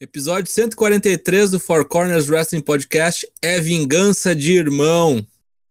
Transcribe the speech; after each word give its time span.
Episódio 0.00 0.50
143 0.50 1.52
do 1.52 1.60
Four 1.60 1.84
Corners 1.84 2.28
Wrestling 2.28 2.60
Podcast 2.60 3.30
é 3.40 3.60
Vingança 3.60 4.34
de 4.34 4.52
Irmão. 4.52 5.24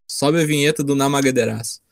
Sobe 0.08 0.40
a 0.40 0.46
vinheta 0.46 0.82
do 0.82 0.94
Namagaderaço. 0.94 1.82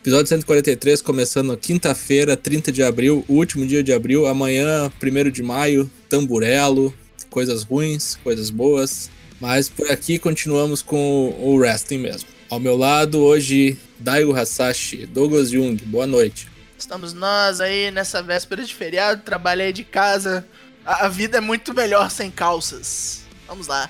Episódio 0.00 0.28
143, 0.28 1.02
começando 1.02 1.54
quinta-feira, 1.58 2.38
30 2.38 2.72
de 2.72 2.82
abril, 2.82 3.22
último 3.28 3.66
dia 3.66 3.82
de 3.82 3.92
abril. 3.92 4.26
Amanhã, 4.26 4.90
1 4.98 5.30
de 5.30 5.42
maio, 5.42 5.90
tamburelo, 6.08 6.94
coisas 7.38 7.62
ruins, 7.62 8.16
coisas 8.24 8.50
boas. 8.50 9.08
Mas 9.40 9.68
por 9.68 9.88
aqui 9.92 10.18
continuamos 10.18 10.82
com 10.82 11.32
o 11.38 11.56
wrestling 11.56 11.98
mesmo. 11.98 12.28
Ao 12.50 12.58
meu 12.58 12.76
lado, 12.76 13.20
hoje, 13.20 13.78
Daigo 13.96 14.34
Hasashi, 14.34 15.06
Douglas 15.06 15.50
Jung, 15.50 15.76
boa 15.84 16.04
noite. 16.04 16.48
Estamos 16.76 17.12
nós 17.12 17.60
aí 17.60 17.92
nessa 17.92 18.20
véspera 18.20 18.64
de 18.64 18.74
feriado, 18.74 19.22
trabalhei 19.22 19.72
de 19.72 19.84
casa. 19.84 20.44
A, 20.84 21.06
a 21.06 21.08
vida 21.08 21.38
é 21.38 21.40
muito 21.40 21.72
melhor 21.72 22.10
sem 22.10 22.28
calças. 22.28 23.22
Vamos 23.46 23.68
lá. 23.68 23.88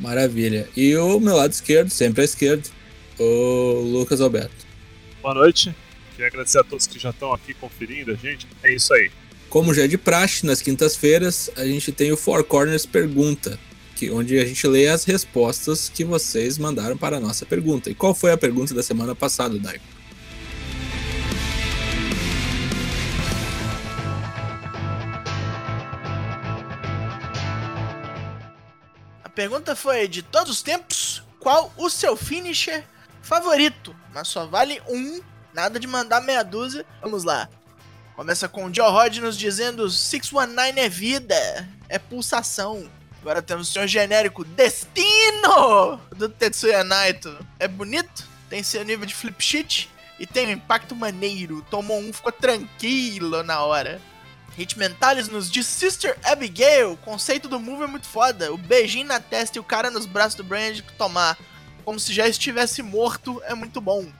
Maravilha. 0.00 0.68
E 0.76 0.96
o 0.96 1.20
meu 1.20 1.36
lado 1.36 1.52
esquerdo, 1.52 1.90
sempre 1.90 2.22
à 2.22 2.24
esquerda, 2.24 2.68
o 3.16 3.80
Lucas 3.92 4.20
Alberto. 4.20 4.66
Boa 5.22 5.34
noite. 5.34 5.72
Queria 6.16 6.26
agradecer 6.26 6.58
a 6.58 6.64
todos 6.64 6.88
que 6.88 6.98
já 6.98 7.10
estão 7.10 7.32
aqui 7.32 7.54
conferindo 7.54 8.10
a 8.10 8.14
gente. 8.16 8.48
É 8.64 8.74
isso 8.74 8.92
aí. 8.92 9.08
Como 9.48 9.72
já 9.72 9.84
é 9.84 9.88
de 9.88 9.96
praxe, 9.96 10.44
nas 10.44 10.60
quintas-feiras, 10.60 11.50
a 11.56 11.64
gente 11.64 11.90
tem 11.90 12.12
o 12.12 12.18
Four 12.18 12.44
Corners 12.44 12.84
Pergunta, 12.84 13.58
que, 13.96 14.10
onde 14.10 14.38
a 14.38 14.44
gente 14.44 14.66
lê 14.66 14.88
as 14.88 15.04
respostas 15.04 15.88
que 15.88 16.04
vocês 16.04 16.58
mandaram 16.58 16.98
para 16.98 17.16
a 17.16 17.20
nossa 17.20 17.46
pergunta. 17.46 17.88
E 17.88 17.94
qual 17.94 18.14
foi 18.14 18.30
a 18.30 18.36
pergunta 18.36 18.74
da 18.74 18.82
semana 18.82 19.14
passada, 19.14 19.58
Daigo? 19.58 19.82
A 29.24 29.30
pergunta 29.30 29.74
foi: 29.74 30.06
de 30.06 30.20
todos 30.20 30.56
os 30.56 30.62
tempos, 30.62 31.22
qual 31.40 31.72
o 31.78 31.88
seu 31.88 32.18
finisher 32.18 32.84
favorito? 33.22 33.96
Mas 34.12 34.28
só 34.28 34.44
vale 34.44 34.78
um, 34.86 35.22
nada 35.54 35.80
de 35.80 35.86
mandar 35.86 36.20
meia 36.20 36.42
dúzia. 36.42 36.84
Vamos 37.00 37.24
lá. 37.24 37.48
Começa 38.18 38.48
com 38.48 38.74
Joe 38.74 38.90
Rod 38.90 39.18
nos 39.18 39.38
dizendo: 39.38 39.88
619 39.88 40.80
é 40.80 40.88
vida, 40.88 41.68
é 41.88 42.00
pulsação. 42.00 42.90
Agora 43.20 43.40
temos 43.40 43.68
o 43.68 43.72
senhor 43.72 43.86
genérico 43.86 44.44
Destino 44.44 46.00
do 46.16 46.28
Tetsuya 46.28 46.82
Naito. 46.82 47.38
É 47.60 47.68
bonito, 47.68 48.28
tem 48.50 48.60
seu 48.60 48.84
nível 48.84 49.06
de 49.06 49.14
flip 49.14 49.40
sheet 49.40 49.88
e 50.18 50.26
tem 50.26 50.48
um 50.48 50.50
impacto 50.50 50.96
maneiro. 50.96 51.64
Tomou 51.70 52.00
um, 52.00 52.12
ficou 52.12 52.32
tranquilo 52.32 53.44
na 53.44 53.62
hora. 53.62 54.00
Hit 54.56 54.76
Mentalis 54.76 55.28
nos 55.28 55.48
diz 55.48 55.66
Sister 55.66 56.18
Abigail. 56.24 56.96
Conceito 57.04 57.48
do 57.48 57.60
move 57.60 57.84
é 57.84 57.86
muito 57.86 58.08
foda. 58.08 58.52
O 58.52 58.58
beijinho 58.58 59.06
na 59.06 59.20
testa 59.20 59.58
e 59.58 59.60
o 59.60 59.64
cara 59.64 59.92
nos 59.92 60.06
braços 60.06 60.34
do 60.34 60.42
Brand 60.42 60.80
tomar 60.98 61.38
como 61.84 62.00
se 62.00 62.12
já 62.12 62.26
estivesse 62.26 62.82
morto 62.82 63.40
é 63.44 63.54
muito 63.54 63.80
bom. 63.80 64.10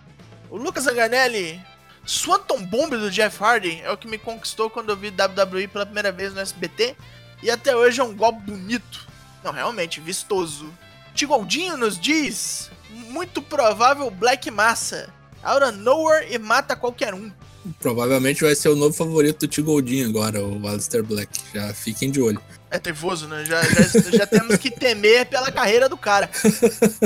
O 0.49 0.57
Lucas 0.57 0.87
Anganelli. 0.87 1.61
Swanton 2.09 2.65
Bomb 2.65 2.97
do 2.97 3.11
Jeff 3.11 3.45
Hardy 3.45 3.83
é 3.83 3.93
o 3.93 3.97
que 3.99 4.09
me 4.09 4.17
conquistou 4.17 4.71
quando 4.71 4.89
eu 4.89 4.97
vi 4.97 5.09
WWE 5.09 5.69
pela 5.69 5.85
primeira 5.85 6.11
vez 6.11 6.33
no 6.33 6.41
SBT. 6.41 6.97
E 7.43 7.51
até 7.51 7.77
hoje 7.77 8.01
é 8.01 8.03
um 8.03 8.17
golpe 8.17 8.51
bonito. 8.51 9.07
Não, 9.45 9.53
realmente, 9.53 10.01
vistoso. 10.01 10.73
Tigoldinho 11.15 11.77
nos 11.77 12.01
diz: 12.01 12.71
muito 13.11 13.43
provável 13.43 14.11
Black 14.11 14.51
Massa. 14.51 15.13
Out 15.43 15.63
of 15.63 15.77
nowhere 15.77 16.27
e 16.33 16.39
mata 16.39 16.75
qualquer 16.75 17.13
um. 17.13 17.31
Provavelmente 17.79 18.43
vai 18.43 18.55
ser 18.55 18.71
o 18.71 18.77
novo 18.77 18.97
favorito 18.97 19.41
do 19.41 19.49
Tigoldinho 19.49 20.09
agora, 20.09 20.43
o 20.43 20.67
Alistair 20.67 21.05
Black. 21.05 21.29
Já 21.53 21.75
fiquem 21.75 22.11
de 22.11 22.23
olho. 22.23 22.41
É 22.71 22.81
nervoso, 22.83 23.29
né? 23.29 23.45
Já, 23.45 23.63
já, 23.63 24.01
já 24.17 24.27
temos 24.27 24.57
que 24.57 24.71
temer 24.71 25.27
pela 25.27 25.53
carreira 25.53 25.91
do 25.91 25.97
cara. 25.97 26.31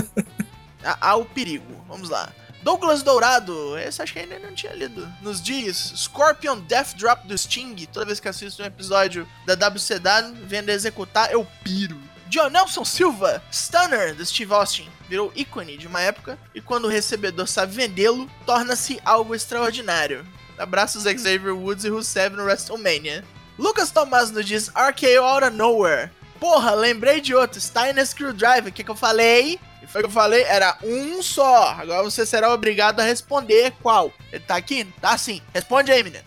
Há 0.84 1.16
o 1.16 1.24
perigo. 1.24 1.84
Vamos 1.88 2.08
lá. 2.08 2.32
Douglas 2.62 3.02
Dourado, 3.02 3.76
esse 3.78 4.00
acho 4.00 4.12
que 4.12 4.20
ainda 4.20 4.38
não 4.38 4.54
tinha 4.54 4.72
lido. 4.72 5.10
Nos 5.20 5.42
diz: 5.42 5.92
Scorpion 5.96 6.60
Death 6.60 6.94
Drop 6.96 7.26
do 7.26 7.36
Sting. 7.36 7.74
Toda 7.92 8.06
vez 8.06 8.20
que 8.20 8.28
assisto 8.28 8.62
um 8.62 8.66
episódio 8.66 9.26
da 9.44 9.54
WCW, 9.54 10.46
vendo 10.46 10.70
executar, 10.70 11.32
eu 11.32 11.46
piro. 11.64 12.00
John 12.28 12.48
Nelson 12.48 12.84
Silva, 12.84 13.42
Stunner 13.52 14.14
do 14.14 14.24
Steve 14.24 14.54
Austin, 14.54 14.88
virou 15.06 15.30
ícone 15.36 15.76
de 15.76 15.86
uma 15.86 16.00
época 16.00 16.38
e 16.54 16.62
quando 16.62 16.86
o 16.86 16.88
recebedor 16.88 17.46
sabe 17.46 17.74
vendê-lo, 17.74 18.30
torna-se 18.46 18.98
algo 19.04 19.34
extraordinário. 19.34 20.24
Abraços 20.56 21.02
Xavier 21.02 21.54
Woods 21.54 21.84
e 21.84 21.90
Rusev 21.90 22.36
no 22.36 22.44
WrestleMania. 22.44 23.22
Lucas 23.58 23.90
Tomás 23.90 24.30
nos 24.30 24.46
diz 24.46 24.68
RKO 24.68 25.22
Out 25.22 25.44
of 25.44 25.56
Nowhere. 25.56 26.10
Porra, 26.40 26.74
lembrei 26.74 27.20
de 27.20 27.34
outro, 27.34 27.60
Steiner 27.60 28.06
Screwdriver, 28.06 28.68
o 28.68 28.72
que, 28.72 28.82
que 28.82 28.90
eu 28.90 28.96
falei? 28.96 29.60
E 29.82 29.86
foi 29.86 30.00
o 30.00 30.04
que 30.04 30.08
eu 30.08 30.12
falei, 30.12 30.42
era 30.44 30.78
um 30.82 31.22
só. 31.22 31.70
Agora 31.70 32.02
você 32.02 32.24
será 32.24 32.52
obrigado 32.52 33.00
a 33.00 33.04
responder 33.04 33.72
qual. 33.82 34.12
Ele 34.30 34.44
tá 34.44 34.56
aqui? 34.56 34.84
Tá 35.00 35.18
sim. 35.18 35.42
Responde 35.52 35.90
aí, 35.90 36.02
menino. 36.04 36.24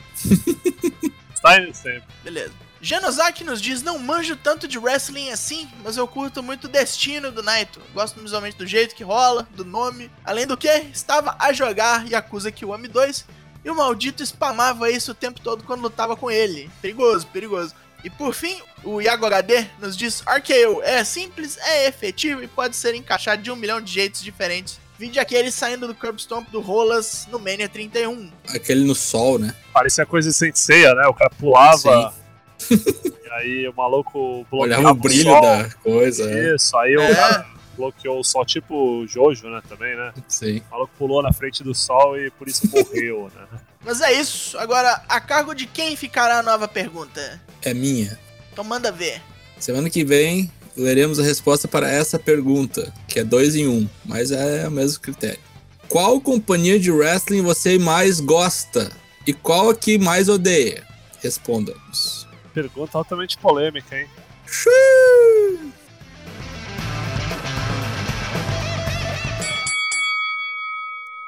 Steiner 1.35 1.73
sempre. 1.73 2.03
Beleza. 2.23 2.65
Janosaki 2.81 3.43
nos 3.43 3.61
diz: 3.61 3.81
Não 3.81 3.97
manjo 3.97 4.35
tanto 4.35 4.67
de 4.67 4.77
wrestling 4.77 5.31
assim, 5.31 5.67
mas 5.83 5.97
eu 5.97 6.07
curto 6.07 6.43
muito 6.43 6.65
o 6.65 6.69
destino 6.69 7.31
do 7.31 7.41
Naito. 7.41 7.81
Gosto 7.93 8.19
visualmente 8.19 8.57
do 8.57 8.67
jeito 8.67 8.93
que 8.93 9.03
rola, 9.03 9.47
do 9.55 9.65
nome. 9.65 10.11
Além 10.23 10.45
do 10.45 10.57
que, 10.57 10.67
estava 10.93 11.35
a 11.39 11.51
jogar 11.51 12.07
Yakuza 12.07 12.51
Kiwami 12.51 12.87
2 12.87 13.25
e 13.63 13.69
o 13.71 13.75
maldito 13.75 14.23
spamava 14.23 14.91
isso 14.91 15.11
o 15.11 15.15
tempo 15.15 15.41
todo 15.41 15.63
quando 15.63 15.81
lutava 15.81 16.15
com 16.15 16.29
ele. 16.29 16.69
Perigoso, 16.79 17.25
perigoso. 17.27 17.73
E 18.05 18.09
por 18.11 18.35
fim, 18.35 18.55
o 18.83 19.01
Iago 19.01 19.25
HD 19.25 19.65
nos 19.81 19.97
diz: 19.97 20.21
RKO 20.21 20.83
é 20.83 21.03
simples, 21.03 21.57
é 21.57 21.87
efetivo 21.87 22.43
e 22.43 22.47
pode 22.47 22.75
ser 22.75 22.93
encaixado 22.93 23.41
de 23.41 23.49
um 23.49 23.55
milhão 23.55 23.81
de 23.81 23.91
jeitos 23.91 24.21
diferentes. 24.21 24.79
Vídeo 24.97 25.19
aquele 25.19 25.49
saindo 25.51 25.87
do 25.87 25.95
Curb 25.95 26.21
Stomp 26.21 26.47
do 26.51 26.61
Rolas 26.61 27.27
no 27.31 27.39
Mania 27.39 27.67
31. 27.67 28.31
Aquele 28.47 28.85
no 28.85 28.93
sol, 28.93 29.39
né? 29.39 29.53
Parecia 29.73 30.05
coisa 30.05 30.29
de 30.29 30.35
senseia, 30.35 30.93
né? 30.93 31.07
O 31.07 31.13
cara 31.15 31.31
pulava. 31.31 32.13
e 32.71 33.29
aí 33.31 33.67
o 33.67 33.73
maluco 33.75 34.45
bloqueava 34.51 34.81
Olhava 34.81 34.91
o 34.91 34.93
brilho 34.93 35.23
sol. 35.31 35.41
da 35.41 35.69
coisa. 35.83 36.29
é. 36.31 36.55
Isso, 36.55 36.77
aí 36.77 36.93
É. 36.93 37.11
o 37.11 37.15
cara 37.15 37.45
bloqueou 37.75 38.19
o 38.19 38.23
sol, 38.23 38.45
tipo 38.45 39.01
o 39.01 39.07
Jojo, 39.07 39.49
né? 39.49 39.61
Também, 39.67 39.95
né? 39.97 40.13
Sim. 40.29 40.61
O 40.69 40.71
maluco 40.71 40.93
pulou 40.97 41.21
na 41.23 41.33
frente 41.33 41.63
do 41.63 41.73
sol 41.73 42.17
e 42.17 42.29
por 42.31 42.47
isso 42.47 42.69
morreu, 42.69 43.29
né? 43.35 43.47
Mas 43.85 44.01
é 44.01 44.11
isso. 44.19 44.57
Agora, 44.57 45.03
a 45.07 45.21
cargo 45.21 45.53
de 45.53 45.67
quem 45.67 45.95
ficará 45.95 46.39
a 46.39 46.43
nova 46.43 46.67
pergunta? 46.67 47.39
É 47.61 47.71
minha. 47.71 48.19
Então 48.51 48.63
manda 48.63 48.91
ver. 48.91 49.21
Semana 49.59 49.89
que 49.91 50.03
vem 50.03 50.51
leremos 50.75 51.19
a 51.19 51.23
resposta 51.23 51.67
para 51.67 51.89
essa 51.89 52.17
pergunta, 52.17 52.91
que 53.07 53.19
é 53.19 53.23
dois 53.23 53.55
em 53.55 53.67
um, 53.67 53.87
mas 54.03 54.31
é 54.31 54.67
o 54.67 54.71
mesmo 54.71 54.99
critério. 54.99 55.39
Qual 55.87 56.19
companhia 56.19 56.79
de 56.79 56.91
wrestling 56.91 57.43
você 57.43 57.77
mais 57.77 58.19
gosta 58.19 58.91
e 59.25 59.31
qual 59.31 59.69
a 59.69 59.75
que 59.75 59.99
mais 59.99 60.27
odeia? 60.27 60.85
Respondamos. 61.21 62.27
Pergunta 62.53 62.97
altamente 62.97 63.37
polêmica, 63.37 63.97
hein? 63.97 64.07
Xiii. 64.47 65.73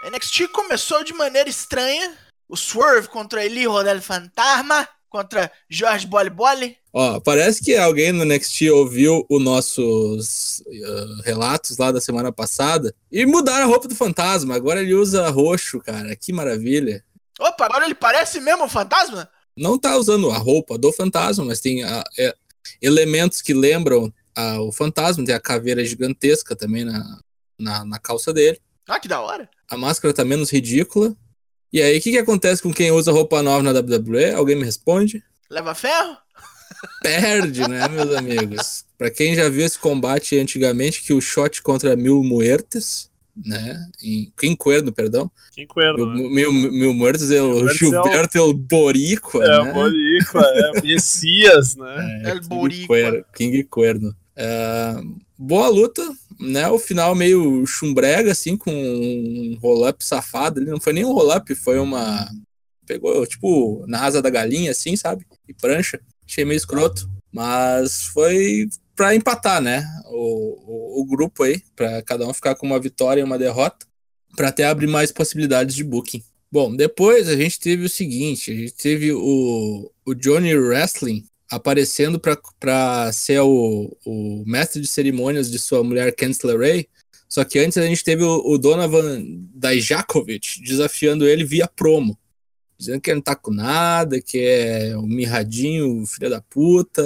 NXT 0.10 0.48
começou 0.48 1.04
de 1.04 1.14
maneira 1.14 1.50
estranha. 1.50 2.27
O 2.48 2.56
Swerve 2.56 3.08
contra 3.10 3.46
Eli 3.46 3.66
Rodel 3.66 4.02
Fantasma, 4.02 4.88
contra 5.10 5.52
Jorge 5.70 6.08
Boli 6.08 6.30
Boli. 6.30 6.78
Ó, 6.94 7.20
parece 7.20 7.64
que 7.64 7.76
alguém 7.76 8.12
no 8.12 8.26
NXT 8.26 8.70
ouviu 8.72 9.26
os 9.30 9.44
nossos 9.44 10.64
ah, 10.84 11.22
relatos 11.24 11.78
lá 11.78 11.92
da 11.92 12.02
semana 12.02 12.32
passada 12.32 12.94
e 13.12 13.26
mudaram 13.26 13.66
a 13.66 13.68
roupa 13.68 13.88
do 13.88 13.96
fantasma. 13.96 14.56
Agora 14.56 14.82
ele 14.82 14.94
usa 14.94 15.30
roxo, 15.30 15.80
cara. 15.80 16.16
Que 16.16 16.34
maravilha. 16.34 17.04
Opa, 17.40 17.66
agora 17.66 17.86
ele 17.86 17.96
parece 17.96 18.40
mesmo 18.40 18.64
um 18.64 18.70
fantasma? 18.70 19.30
Não 19.56 19.78
tá 19.78 19.96
usando 19.98 20.30
a 20.32 20.38
roupa 20.38 20.78
do 20.78 20.92
fantasma, 20.92 21.46
mas 21.46 21.60
tem 21.60 21.84
ah, 21.84 22.04
é, 22.18 22.36
elementos 22.82 23.42
que 23.42 23.54
lembram 23.54 24.12
ah, 24.36 24.62
o 24.62 24.72
fantasma. 24.72 25.26
Tem 25.26 25.36
a 25.36 25.40
caveira 25.40 25.84
gigantesca 25.86 26.56
também 26.56 26.84
na, 26.84 27.20
na, 27.60 27.86
na 27.86 28.00
calça 28.00 28.34
dele. 28.34 28.60
Ah, 28.88 29.00
que 29.00 29.08
da 29.08 29.20
hora. 29.20 29.50
A 29.70 29.78
máscara 29.78 30.14
tá 30.14 30.24
menos 30.24 30.52
ridícula. 30.52 31.16
E 31.72 31.82
aí, 31.82 31.98
o 31.98 32.02
que, 32.02 32.12
que 32.12 32.18
acontece 32.18 32.62
com 32.62 32.74
quem 32.74 32.92
usa 32.92 33.12
roupa 33.12 33.42
nova 33.44 33.62
na 33.64 33.72
WWE? 33.80 34.32
Alguém 34.34 34.56
me 34.56 34.64
responde? 34.64 35.22
Leva 35.50 35.76
ferro? 35.76 36.18
Perde, 37.02 37.68
né, 37.68 37.88
meus 37.88 38.16
amigos? 38.16 38.86
Pra 38.98 39.10
quem 39.10 39.36
já 39.36 39.50
viu 39.50 39.66
esse 39.66 39.78
combate 39.80 40.38
antigamente, 40.38 41.04
que 41.04 41.14
o 41.14 41.22
shot 41.22 41.62
contra 41.62 41.96
Mil 41.96 42.24
Muertes, 42.24 43.10
né? 43.46 43.80
Em 44.04 44.32
Quinquerno, 44.38 44.92
perdão. 44.92 45.30
Quinqueiro, 45.54 46.06
né? 46.08 46.16
Mil, 46.16 46.52
Mil, 46.52 46.72
Mil 46.72 46.94
Muertes 46.94 47.30
é 47.32 47.42
o 47.42 47.50
Muertes 47.50 47.82
é 47.82 47.86
o- 47.86 48.04
Gilberto 48.04 48.38
El 48.38 48.54
Boricua, 48.54 49.44
É, 49.44 49.48
né? 49.64 49.72
o 49.72 49.74
Boricua, 49.74 50.42
é 50.44 50.72
o 50.80 50.84
Messias, 50.84 51.76
né? 51.76 52.22
El 52.26 52.36
King 52.42 52.48
Boricua. 52.48 53.26
King 53.36 53.64
Cuerno. 53.66 54.16
É, 54.36 54.96
boa 55.38 55.68
luta, 55.70 56.04
né? 56.40 56.68
O 56.70 56.80
final 56.80 57.16
meio 57.16 57.66
chumbrega, 57.66 58.32
assim, 58.32 58.56
com 58.56 58.72
um 58.72 59.58
roll-up 59.62 60.04
safado. 60.04 60.60
Ele 60.60 60.72
não 60.72 60.80
foi 60.80 60.94
nem 60.94 61.06
um 61.06 61.14
roll-up, 61.14 61.54
foi 61.56 61.80
uma. 61.80 62.30
Pegou, 62.86 63.26
tipo, 63.26 63.84
na 63.88 64.04
asa 64.04 64.22
da 64.22 64.30
galinha, 64.30 64.72
assim, 64.72 64.96
sabe? 64.96 65.26
E 65.48 65.54
prancha. 65.54 66.00
Achei 66.26 66.46
meio 66.46 66.58
escroto. 66.58 67.10
Mas 67.32 68.04
foi 68.06 68.70
para 68.96 69.16
empatar, 69.16 69.62
né? 69.62 69.86
O, 70.06 71.00
o, 71.00 71.02
o, 71.02 71.06
grupo 71.06 71.44
aí, 71.44 71.62
para 71.76 72.02
cada 72.02 72.28
um 72.28 72.34
ficar 72.34 72.56
com 72.56 72.66
uma 72.66 72.80
vitória 72.80 73.22
e 73.22 73.24
uma 73.24 73.38
derrota, 73.38 73.86
para 74.36 74.50
até 74.50 74.66
abrir 74.66 74.88
mais 74.88 75.12
possibilidades 75.12 75.76
de 75.76 75.84
booking. 75.84 76.24
Bom, 76.52 76.76
depois 76.76 77.28
a 77.28 77.36
gente 77.36 77.60
teve 77.60 77.86
o 77.86 77.90
seguinte: 77.90 78.52
a 78.52 78.56
gente 78.56 78.74
teve 78.74 79.12
o, 79.12 79.92
o 80.06 80.14
Johnny 80.16 80.56
Wrestling 80.56 81.26
aparecendo 81.50 82.20
para 82.20 83.12
ser 83.12 83.40
o, 83.42 83.96
o 84.06 84.44
mestre 84.46 84.82
de 84.82 84.88
cerimônias 84.88 85.50
de 85.50 85.60
sua 85.60 85.84
mulher 85.84 86.16
Candice 86.16 86.46
LeRae. 86.46 86.90
Só 87.30 87.44
que 87.44 87.60
antes 87.60 87.78
a 87.78 87.86
gente 87.86 88.04
teve 88.04 88.24
o, 88.24 88.42
o 88.46 88.58
Donovan 88.58 89.22
Dajakovic 89.54 90.62
desafiando 90.62 91.28
ele 91.28 91.44
via 91.44 91.68
promo. 91.68 92.18
Dizendo 92.78 93.02
que 93.02 93.10
ele 93.10 93.16
não 93.16 93.24
tá 93.24 93.36
com 93.36 93.52
nada, 93.52 94.22
que 94.22 94.40
é 94.40 94.96
um 94.96 95.08
mirradinho, 95.08 96.06
filho 96.06 96.30
da 96.30 96.40
puta, 96.42 97.02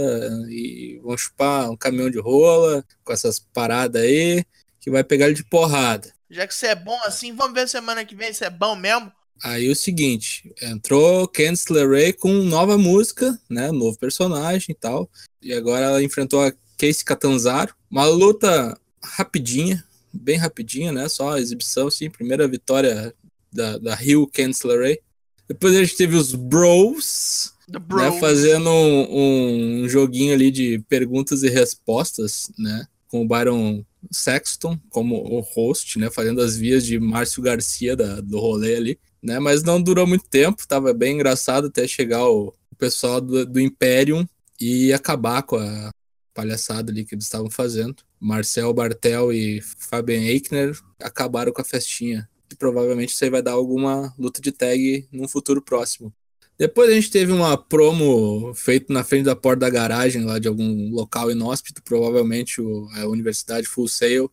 e 0.49 0.99
vão 1.01 1.17
chupar 1.17 1.71
um 1.71 1.77
caminhão 1.77 2.09
de 2.09 2.19
rola 2.19 2.83
com 3.05 3.13
essas 3.13 3.39
paradas 3.39 4.03
aí, 4.03 4.43
que 4.81 4.91
vai 4.91 5.01
pegar 5.01 5.27
ele 5.27 5.35
de 5.35 5.45
porrada. 5.45 6.11
Já 6.29 6.45
que 6.45 6.53
você 6.53 6.67
é 6.67 6.75
bom 6.75 6.99
assim, 7.05 7.33
vamos 7.33 7.53
ver 7.53 7.69
semana 7.69 8.03
que 8.03 8.15
vem 8.15 8.33
se 8.33 8.43
é 8.43 8.49
bom 8.49 8.75
mesmo. 8.75 9.11
Aí 9.43 9.69
o 9.69 9.75
seguinte, 9.75 10.53
entrou 10.61 11.27
Candice 11.27 11.73
LeRae 11.73 12.13
com 12.13 12.31
nova 12.31 12.77
música, 12.77 13.39
né, 13.49 13.71
novo 13.71 13.97
personagem 13.97 14.67
e 14.69 14.75
tal. 14.75 15.09
E 15.41 15.51
agora 15.51 15.85
ela 15.85 16.03
enfrentou 16.03 16.43
a 16.43 16.53
Casey 16.77 17.03
Catanzaro. 17.03 17.73
Uma 17.89 18.05
luta 18.05 18.77
rapidinha, 19.03 19.83
bem 20.13 20.37
rapidinha, 20.37 20.91
né, 20.91 21.09
só 21.09 21.37
exibição, 21.39 21.89
sim, 21.89 22.09
primeira 22.09 22.47
vitória 22.47 23.13
da, 23.51 23.79
da 23.79 23.95
Rio 23.95 24.27
Candice 24.27 24.67
LeRae. 24.67 24.99
Depois 25.47 25.75
a 25.75 25.83
gente 25.83 25.97
teve 25.97 26.15
os 26.15 26.35
Bros, 26.35 27.53
né, 27.67 28.19
fazendo 28.19 28.69
um, 28.69 29.83
um 29.83 29.89
joguinho 29.89 30.35
ali 30.35 30.51
de 30.51 30.79
perguntas 30.87 31.41
e 31.41 31.49
respostas, 31.49 32.51
né, 32.59 32.85
com 33.07 33.23
o 33.23 33.27
Byron 33.27 33.83
Sexton 34.11 34.79
como 34.89 35.15
o 35.15 35.39
host, 35.39 35.97
né, 35.97 36.11
fazendo 36.11 36.41
as 36.41 36.55
vias 36.55 36.85
de 36.85 36.99
Márcio 36.99 37.41
Garcia 37.41 37.95
da, 37.95 38.21
do 38.21 38.39
rolê 38.39 38.75
ali 38.75 38.99
né? 39.21 39.39
Mas 39.39 39.63
não 39.63 39.81
durou 39.81 40.07
muito 40.07 40.27
tempo, 40.27 40.67
tava 40.67 40.93
bem 40.93 41.15
engraçado 41.15 41.67
até 41.67 41.87
chegar 41.87 42.27
o, 42.27 42.53
o 42.71 42.75
pessoal 42.75 43.21
do, 43.21 43.45
do 43.45 43.59
Imperium 43.59 44.25
e 44.59 44.91
acabar 44.93 45.43
com 45.43 45.57
a 45.57 45.91
palhaçada 46.33 46.91
ali 46.91 47.05
que 47.05 47.15
eles 47.15 47.25
estavam 47.25 47.49
fazendo. 47.49 47.95
Marcel 48.19 48.73
Bartel 48.73 49.33
e 49.33 49.61
Fabian 49.61 50.21
Eichner 50.21 50.77
acabaram 50.99 51.51
com 51.51 51.61
a 51.61 51.65
festinha. 51.65 52.29
E 52.51 52.55
provavelmente 52.55 53.13
isso 53.13 53.23
aí 53.23 53.29
vai 53.29 53.41
dar 53.41 53.53
alguma 53.53 54.13
luta 54.17 54.41
de 54.41 54.51
tag 54.51 55.07
num 55.11 55.27
futuro 55.27 55.61
próximo. 55.61 56.13
Depois 56.57 56.91
a 56.91 56.93
gente 56.93 57.09
teve 57.09 57.31
uma 57.31 57.57
promo 57.57 58.53
feita 58.53 58.93
na 58.93 59.03
frente 59.03 59.25
da 59.25 59.35
porta 59.35 59.61
da 59.61 59.69
garagem 59.69 60.23
lá 60.23 60.37
de 60.37 60.47
algum 60.47 60.91
local 60.91 61.31
inóspito, 61.31 61.81
provavelmente 61.81 62.61
a 62.97 63.07
Universidade 63.07 63.67
Full 63.67 63.87
Sail, 63.87 64.31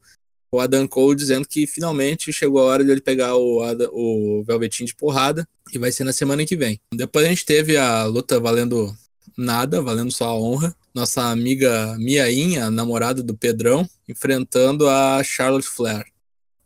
o 0.51 0.61
Adam 0.61 0.87
Cole 0.89 1.17
dizendo 1.17 1.47
que 1.47 1.67
finalmente 1.67 2.33
chegou 2.33 2.61
a 2.61 2.65
hora 2.65 2.85
de 2.85 2.91
ele 2.91 3.01
pegar 3.01 3.37
o, 3.37 3.61
o 3.93 4.45
Velvetinho 4.45 4.87
de 4.87 4.95
porrada 4.95 5.47
e 5.73 5.79
vai 5.79 5.93
ser 5.93 6.05
na 6.05 6.13
semana 6.13 6.45
que 6.45 6.57
vem. 6.57 6.81
Depois 6.93 7.27
a 7.27 7.29
gente 7.29 7.45
teve 7.45 7.77
a 7.77 8.05
luta 8.05 8.41
valendo 8.41 8.95
nada, 9.37 9.83
valendo 9.83 10.11
só 10.11 10.27
a 10.27 10.35
honra. 10.35 10.75
Nossa 10.95 11.23
amiga 11.23 11.97
Miainha, 11.99 12.71
namorada 12.71 13.23
do 13.23 13.37
Pedrão, 13.37 13.89
enfrentando 14.09 14.89
a 14.89 15.23
Charlotte 15.23 15.69
Flair. 15.69 16.07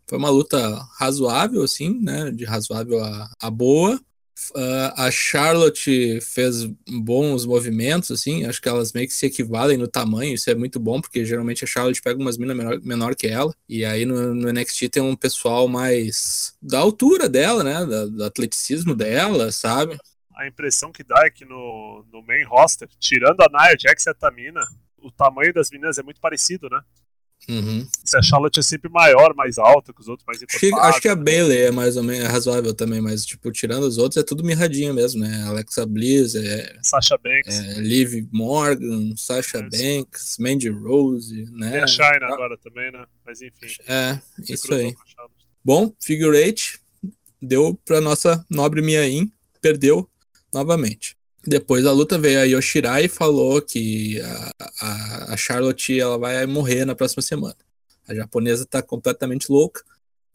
Foi 0.07 0.19
uma 0.19 0.31
luta 0.31 0.59
razoável, 0.99 1.63
assim, 1.63 1.99
né? 2.01 2.31
De 2.31 2.45
razoável 2.45 3.03
a, 3.03 3.31
a 3.41 3.51
boa. 3.51 4.01
Uh, 4.51 4.93
a 4.97 5.11
Charlotte 5.11 6.21
fez 6.21 6.65
bons 6.89 7.47
movimentos, 7.47 8.11
assim, 8.11 8.45
acho 8.45 8.61
que 8.61 8.69
elas 8.69 8.93
meio 8.93 9.07
que 9.07 9.15
se 9.15 9.27
equivalem 9.27 9.77
no 9.77 9.89
tamanho, 9.89 10.35
isso 10.35 10.51
é 10.51 10.55
muito 10.55 10.81
bom, 10.81 11.01
porque 11.01 11.25
geralmente 11.25 11.65
a 11.65 11.67
Charlotte 11.67 12.03
pega 12.03 12.21
umas 12.21 12.37
minas 12.37 12.57
menor, 12.57 12.81
menor 12.83 13.15
que 13.15 13.27
ela, 13.27 13.55
e 13.69 13.85
aí 13.85 14.05
no, 14.05 14.35
no, 14.35 14.53
NXT 14.53 14.89
tem 14.89 15.03
um 15.03 15.17
pessoal 15.17 15.69
mais 15.69 16.57
da 16.61 16.79
altura 16.79 17.29
dela, 17.29 17.63
né, 17.63 17.87
da, 17.87 18.07
do 18.07 18.25
atleticismo 18.25 18.95
dela, 18.95 19.53
sabe? 19.53 19.99
A 20.37 20.47
impressão 20.47 20.91
que 20.91 21.05
dá 21.05 21.23
é 21.25 21.31
que 21.31 21.45
no, 21.45 22.05
no 22.13 22.23
main 22.23 22.45
roster, 22.45 22.89
tirando 22.99 23.41
a 23.41 23.49
Nia 23.49 23.77
Jax 23.79 24.07
e 24.07 24.11
a 24.11 24.15
Tamina, 24.15 24.63
o 24.99 25.11
tamanho 25.11 25.53
das 25.53 25.71
meninas 25.71 25.99
é 25.99 26.03
muito 26.03 26.21
parecido, 26.21 26.69
né? 26.69 26.81
Uhum. 27.49 27.87
Se 28.05 28.17
a 28.17 28.23
Charlotte 28.23 28.61
é 28.61 28.63
sempre 28.63 28.89
maior, 28.89 29.35
mais 29.35 29.59
alta 29.59 29.93
que 29.93 30.01
os 30.01 30.09
outros, 30.09 30.25
mais 30.27 30.39
que, 30.39 30.75
acho 30.75 31.01
que 31.01 31.09
a 31.09 31.17
Bailey 31.17 31.63
é 31.63 31.71
mais 31.71 31.97
ou 31.97 32.03
menos 32.03 32.25
é 32.25 32.29
razoável 32.29 32.73
também, 32.73 33.01
mas, 33.01 33.25
tipo, 33.27 33.51
tirando 33.51 33.85
os 33.85 33.99
outros, 33.99 34.23
é 34.23 34.25
tudo 34.25 34.45
mirradinho 34.45 34.95
mesmo, 34.95 35.21
né? 35.21 35.43
Alexa 35.47 35.85
Bliss, 35.85 36.35
é. 36.35 36.77
Sasha 36.83 37.19
Banks. 37.19 37.59
É, 37.59 37.81
Liv 37.81 38.29
Morgan, 38.31 39.15
Sasha 39.17 39.59
é 39.59 39.63
Banks, 39.63 40.37
Mandy 40.39 40.69
Rose, 40.69 41.45
né? 41.53 41.79
E 41.79 41.81
a 41.81 41.87
China 41.87 42.21
ah. 42.23 42.35
agora 42.35 42.57
também, 42.59 42.93
né? 42.93 43.05
Mas 43.27 43.43
enfim. 43.43 43.67
É, 43.89 44.21
isso 44.49 44.73
aí. 44.73 44.95
Bom, 45.65 45.93
Figure 46.01 46.37
8 46.37 46.81
deu 47.41 47.79
pra 47.85 48.01
nossa 48.01 48.45
nobre 48.49 48.81
Miain, 48.81 49.33
perdeu 49.61 50.09
novamente. 50.55 51.17
Depois 51.45 51.83
da 51.83 51.93
luta 51.93 52.19
veio 52.19 52.41
a 52.41 52.45
Yoshirai 52.45 53.07
e 53.07 53.09
falou 53.09 53.61
que 53.61 54.21
a, 54.21 54.53
a, 54.81 55.35
a, 55.35 55.37
Charlotte 55.37 55.99
ela 55.99 56.17
vai 56.17 56.47
morrer 56.47 56.85
na 56.85 56.95
próxima 56.95 57.21
semana. 57.21 57.57
A 58.07 58.15
japonesa 58.15 58.65
tá 58.65 58.81
completamente 58.81 59.51
louca, 59.51 59.83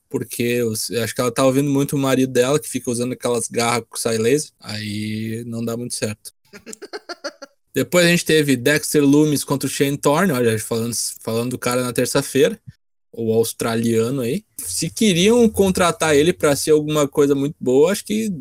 porque 0.10 0.62
acho 1.02 1.16
que 1.16 1.22
ela 1.22 1.32
tá 1.32 1.46
ouvindo 1.46 1.70
muito 1.70 1.96
o 1.96 2.00
marido 2.00 2.34
dela, 2.34 2.60
que 2.60 2.68
fica 2.68 2.92
usando 2.92 3.14
aquelas 3.14 3.48
garras 3.48 3.86
com 3.90 3.98
sai 3.98 4.18
laser, 4.18 4.52
aí 4.60 5.44
não 5.48 5.64
dá 5.64 5.78
muito 5.78 5.96
certo. 5.96 6.34
Depois 7.74 8.06
a 8.06 8.10
gente 8.10 8.26
teve 8.26 8.58
Dexter 8.58 9.04
Loomis 9.04 9.44
contra 9.44 9.68
o 9.68 9.72
Shane 9.72 9.98
Thorne, 9.98 10.34
olha, 10.34 10.58
falando, 10.60 10.96
falando 11.22 11.52
do 11.52 11.60
cara 11.60 11.84
na 11.84 11.94
terça-feira, 11.94 12.60
o 13.12 13.32
australiano 13.32 14.22
aí. 14.22 14.44
Se 14.58 14.90
queriam 14.90 15.48
contratar 15.48 16.16
ele 16.16 16.34
para 16.34 16.56
ser 16.56 16.72
alguma 16.72 17.08
coisa 17.08 17.36
muito 17.36 17.56
boa, 17.60 17.92
acho 17.92 18.04
que 18.04 18.32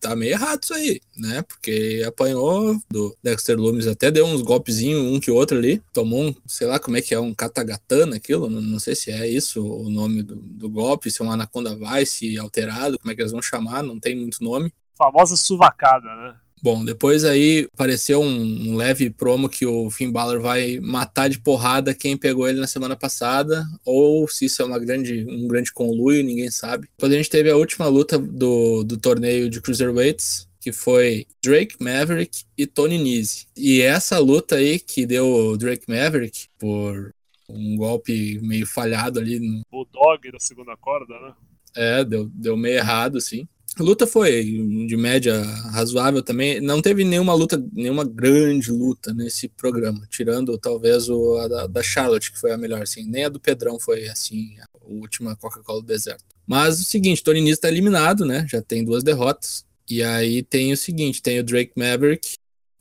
tá 0.00 0.16
meio 0.16 0.32
errado 0.32 0.62
isso 0.62 0.74
aí, 0.74 1.00
né? 1.16 1.42
Porque 1.42 2.02
apanhou 2.06 2.76
do 2.90 3.16
Dexter 3.22 3.56
Loomis, 3.58 3.86
até 3.86 4.10
deu 4.10 4.26
uns 4.26 4.42
golpezinhos, 4.42 5.02
um 5.02 5.20
que 5.20 5.30
outro 5.30 5.58
ali. 5.58 5.82
Tomou 5.92 6.28
um, 6.28 6.34
sei 6.46 6.66
lá 6.66 6.78
como 6.78 6.96
é 6.96 7.02
que 7.02 7.14
é, 7.14 7.20
um 7.20 7.34
katagatana 7.34 8.16
aquilo, 8.16 8.48
não, 8.48 8.60
não 8.60 8.78
sei 8.78 8.94
se 8.94 9.10
é 9.10 9.28
isso 9.28 9.64
o 9.64 9.90
nome 9.90 10.22
do, 10.22 10.36
do 10.36 10.68
golpe, 10.70 11.10
se 11.10 11.22
é 11.22 11.24
um 11.24 11.30
Anaconda 11.30 11.76
Vice 11.76 12.38
alterado, 12.38 12.98
como 12.98 13.12
é 13.12 13.14
que 13.14 13.20
eles 13.20 13.32
vão 13.32 13.42
chamar, 13.42 13.82
não 13.82 14.00
tem 14.00 14.16
muito 14.16 14.42
nome. 14.42 14.72
Famosa 14.96 15.36
suvacada, 15.36 16.06
né? 16.16 16.34
Bom, 16.62 16.84
depois 16.84 17.24
aí 17.24 17.68
apareceu 17.72 18.20
um, 18.20 18.70
um, 18.70 18.76
leve 18.76 19.08
promo 19.08 19.48
que 19.48 19.64
o 19.64 19.90
Finn 19.90 20.10
Balor 20.12 20.40
vai 20.40 20.78
matar 20.80 21.28
de 21.28 21.38
porrada 21.38 21.94
quem 21.94 22.16
pegou 22.16 22.48
ele 22.48 22.60
na 22.60 22.66
semana 22.66 22.94
passada, 22.94 23.64
ou 23.84 24.28
se 24.28 24.44
isso 24.44 24.60
é 24.60 24.64
uma 24.64 24.78
grande, 24.78 25.24
um 25.28 25.48
grande 25.48 25.72
conluio, 25.72 26.22
ninguém 26.22 26.50
sabe. 26.50 26.88
Depois 26.96 27.12
a 27.12 27.16
gente 27.16 27.30
teve 27.30 27.50
a 27.50 27.56
última 27.56 27.86
luta 27.86 28.18
do, 28.18 28.84
do 28.84 28.98
torneio 28.98 29.48
de 29.48 29.60
Cruiserweights, 29.60 30.48
que 30.60 30.72
foi 30.72 31.26
Drake 31.42 31.76
Maverick 31.80 32.44
e 32.56 32.66
Tony 32.66 32.98
Nese. 32.98 33.46
E 33.56 33.80
essa 33.80 34.18
luta 34.18 34.56
aí 34.56 34.78
que 34.78 35.06
deu 35.06 35.56
Drake 35.56 35.84
Maverick 35.88 36.48
por 36.58 37.14
um 37.48 37.76
golpe 37.76 38.38
meio 38.42 38.66
falhado 38.66 39.18
ali. 39.18 39.40
No... 39.40 39.62
Bulldog 39.70 40.30
da 40.30 40.38
segunda 40.38 40.76
corda, 40.76 41.18
né? 41.18 41.32
É, 41.74 42.04
deu, 42.04 42.28
deu 42.34 42.56
meio 42.56 42.76
errado, 42.76 43.16
assim. 43.18 43.48
A 43.76 43.82
luta 43.82 44.06
foi 44.06 44.42
de 44.86 44.96
média 44.96 45.42
razoável 45.72 46.22
também. 46.22 46.60
Não 46.60 46.82
teve 46.82 47.04
nenhuma 47.04 47.32
luta, 47.34 47.62
nenhuma 47.72 48.04
grande 48.04 48.70
luta 48.70 49.14
nesse 49.14 49.48
programa, 49.48 50.06
tirando 50.10 50.58
talvez 50.58 51.08
o, 51.08 51.36
a 51.36 51.48
da, 51.48 51.66
da 51.66 51.82
Charlotte, 51.82 52.32
que 52.32 52.38
foi 52.38 52.52
a 52.52 52.58
melhor, 52.58 52.82
assim. 52.82 53.04
Nem 53.04 53.24
a 53.24 53.28
do 53.28 53.40
Pedrão 53.40 53.78
foi 53.78 54.08
assim, 54.08 54.56
a 54.60 54.66
última 54.86 55.36
Coca-Cola 55.36 55.80
do 55.80 55.86
deserto. 55.86 56.24
Mas 56.46 56.80
o 56.80 56.84
seguinte, 56.84 57.22
Tony 57.22 57.40
Nese 57.40 57.52
está 57.52 57.68
eliminado, 57.68 58.26
né? 58.26 58.44
Já 58.48 58.60
tem 58.60 58.84
duas 58.84 59.04
derrotas. 59.04 59.64
E 59.88 60.02
aí 60.02 60.42
tem 60.42 60.72
o 60.72 60.76
seguinte, 60.76 61.22
tem 61.22 61.38
o 61.38 61.44
Drake 61.44 61.72
Maverick 61.76 62.34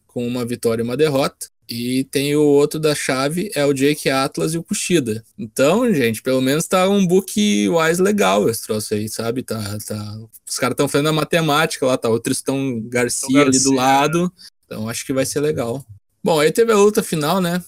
com 0.07 0.27
uma 0.27 0.43
vitória 0.43 0.81
e 0.81 0.85
uma 0.85 0.97
derrota. 0.97 1.47
E 1.69 2.03
tem 2.05 2.35
o 2.35 2.41
outro 2.41 2.79
da 2.79 2.95
chave, 2.95 3.51
é 3.53 3.63
o 3.63 3.73
Jake 3.73 4.09
Atlas 4.09 4.55
e 4.55 4.57
o 4.57 4.63
Kushida. 4.63 5.23
Então, 5.37 5.93
gente, 5.93 6.19
pelo 6.19 6.41
menos 6.41 6.65
tá 6.65 6.89
um 6.89 7.05
book 7.05 7.69
wise 7.69 8.01
legal 8.01 8.49
esse 8.49 8.63
troço 8.63 8.95
aí, 8.95 9.07
sabe? 9.07 9.43
Tá, 9.43 9.77
tá... 9.85 10.19
Os 10.49 10.57
caras 10.57 10.73
estão 10.73 10.87
fazendo 10.87 11.09
a 11.09 11.13
matemática 11.13 11.85
lá, 11.85 11.95
tá 11.95 12.09
o 12.09 12.19
Tristão 12.19 12.81
Garcia, 12.81 13.29
Garcia 13.31 13.41
ali 13.41 13.59
do 13.59 13.71
lado. 13.71 14.23
Né? 14.23 14.29
Então, 14.65 14.89
acho 14.89 15.05
que 15.05 15.13
vai 15.13 15.27
ser 15.27 15.41
legal. 15.41 15.85
Bom, 16.23 16.39
aí 16.39 16.51
teve 16.51 16.71
a 16.71 16.77
luta 16.77 17.03
final, 17.03 17.39
né? 17.39 17.63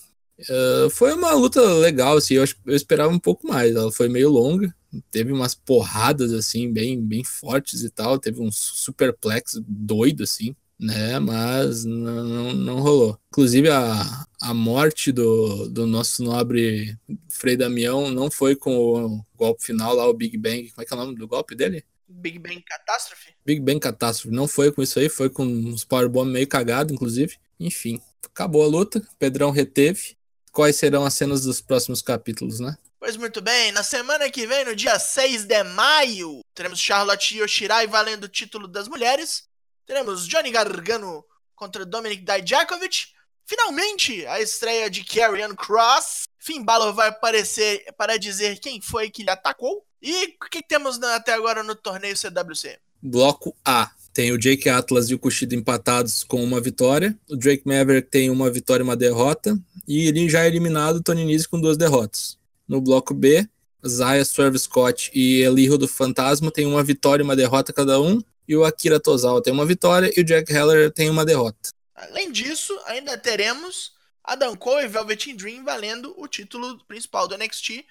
Uh, 0.50 0.90
foi 0.90 1.14
uma 1.14 1.34
luta 1.34 1.62
legal, 1.62 2.18
assim, 2.18 2.34
eu, 2.34 2.46
eu 2.66 2.76
esperava 2.76 3.14
um 3.14 3.20
pouco 3.20 3.48
mais. 3.48 3.76
Ela 3.76 3.92
foi 3.92 4.10
meio 4.10 4.32
longa, 4.32 4.74
teve 5.12 5.32
umas 5.32 5.54
porradas, 5.54 6.34
assim, 6.34 6.74
bem, 6.74 7.00
bem 7.00 7.24
fortes 7.24 7.84
e 7.84 7.90
tal. 7.92 8.18
Teve 8.18 8.42
um 8.42 8.52
superplex 8.52 9.62
doido, 9.64 10.24
assim 10.24 10.56
né? 10.82 11.20
Mas 11.20 11.86
não, 11.86 12.24
não, 12.24 12.54
não 12.54 12.80
rolou. 12.80 13.18
Inclusive, 13.30 13.70
a, 13.70 14.26
a 14.42 14.54
morte 14.54 15.12
do, 15.12 15.70
do 15.70 15.86
nosso 15.86 16.24
nobre 16.24 16.98
Frei 17.30 17.56
Damião 17.56 18.10
não 18.10 18.32
foi 18.32 18.56
com 18.56 18.76
o 18.76 19.26
golpe 19.36 19.64
final 19.64 19.94
lá, 19.94 20.08
o 20.08 20.14
Big 20.14 20.38
Bang. 20.38 20.70
Como 20.72 20.82
é 20.82 20.86
que 20.86 20.94
é 20.94 20.98
o 20.98 21.00
nome 21.00 21.16
do 21.16 21.28
golpe 21.28 21.56
dele? 21.56 21.86
Big 22.08 22.40
Bang 22.40 22.62
Catástrofe? 22.62 23.34
Big 23.46 23.62
Bang 23.62 23.80
Catástrofe. 23.80 24.36
Não 24.36 24.48
foi 24.48 24.72
com 24.72 24.82
isso 24.82 25.00
aí, 25.00 25.08
foi 25.08 25.30
com 25.30 25.44
uns 25.44 25.86
Powerbomb 25.86 26.32
meio 26.32 26.48
cagado, 26.48 26.94
inclusive. 26.94 27.38
Enfim, 27.60 28.02
acabou 28.26 28.64
a 28.64 28.68
luta, 28.68 29.02
Pedrão 29.20 29.52
reteve. 29.52 30.18
Quais 30.52 30.76
serão 30.76 31.06
as 31.06 31.14
cenas 31.14 31.44
dos 31.44 31.62
próximos 31.62 32.02
capítulos, 32.02 32.60
né? 32.60 32.76
Pois 33.00 33.16
muito 33.16 33.42
bem, 33.42 33.72
na 33.72 33.84
semana 33.84 34.30
que 34.30 34.46
vem, 34.46 34.66
no 34.66 34.76
dia 34.76 35.00
6 35.00 35.46
de 35.46 35.64
maio, 35.64 36.42
teremos 36.54 36.80
Charlotte 36.80 37.38
Yoshirai 37.38 37.88
valendo 37.88 38.26
o 38.26 38.30
título 38.30 38.68
das 38.68 38.88
mulheres. 38.88 39.50
Teremos 39.92 40.26
Johnny 40.26 40.52
Gargano 40.52 41.22
contra 41.54 41.86
Dominic 41.86 42.24
Dijakovic. 42.24 43.08
Finalmente, 43.46 44.26
a 44.26 44.40
estreia 44.40 44.90
de 44.90 45.04
Karrion 45.04 45.54
Cross. 45.54 46.24
Finn 46.40 46.64
Balor 46.64 46.94
vai 46.94 47.10
aparecer 47.10 47.84
para 47.98 48.16
dizer 48.16 48.58
quem 48.60 48.80
foi 48.80 49.10
que 49.10 49.22
lhe 49.22 49.30
atacou. 49.30 49.84
E 50.02 50.28
o 50.28 50.50
que 50.50 50.64
temos 50.66 50.98
até 51.04 51.34
agora 51.34 51.62
no 51.62 51.76
torneio 51.76 52.16
CWC? 52.16 52.80
Bloco 53.02 53.54
A. 53.66 53.92
Tem 54.14 54.32
o 54.32 54.38
Jake 54.38 54.70
Atlas 54.70 55.10
e 55.10 55.14
o 55.14 55.20
Kushida 55.20 55.56
empatados 55.56 56.24
com 56.24 56.42
uma 56.42 56.62
vitória. 56.62 57.14
O 57.30 57.36
Drake 57.36 57.64
Maverick 57.66 58.10
tem 58.10 58.30
uma 58.30 58.50
vitória 58.50 58.84
e 58.84 58.86
uma 58.86 58.96
derrota. 58.96 59.60
E 59.86 60.08
ele 60.08 60.30
já 60.30 60.46
é 60.46 60.48
eliminado 60.48 60.96
o 60.96 61.04
Tony 61.04 61.26
Nese 61.26 61.50
com 61.50 61.60
duas 61.60 61.76
derrotas. 61.76 62.38
No 62.66 62.80
bloco 62.80 63.14
B, 63.14 63.46
Zaya 63.86 64.24
Swerve 64.24 64.58
Scott 64.58 65.12
e 65.14 65.42
Eliho 65.42 65.78
do 65.78 65.86
Fantasma 65.86 66.50
têm 66.50 66.66
uma 66.66 66.82
vitória 66.82 67.22
e 67.22 67.26
uma 67.26 67.36
derrota 67.36 67.74
cada 67.74 68.00
um, 68.00 68.22
e 68.48 68.56
o 68.56 68.64
Akira 68.64 69.00
Tozawa 69.00 69.42
tem 69.42 69.54
uma 69.54 69.66
vitória 69.66 70.12
e 70.16 70.22
o 70.22 70.24
Jack 70.24 70.52
Heller 70.52 70.92
tem 70.92 71.10
uma 71.10 71.26
derrota. 71.26 71.70
Além 71.96 72.32
disso, 72.32 72.78
ainda 72.86 73.18
teremos 73.18 73.94
Adam 74.24 74.56
Cole 74.56 74.86
e 74.86 74.88
Velveteen 74.88 75.36
Dream 75.36 75.64
valendo 75.64 76.14
o 76.18 76.28
título 76.28 76.80
principal 76.88 77.28
do 77.28 77.38
NXT. 77.38 77.86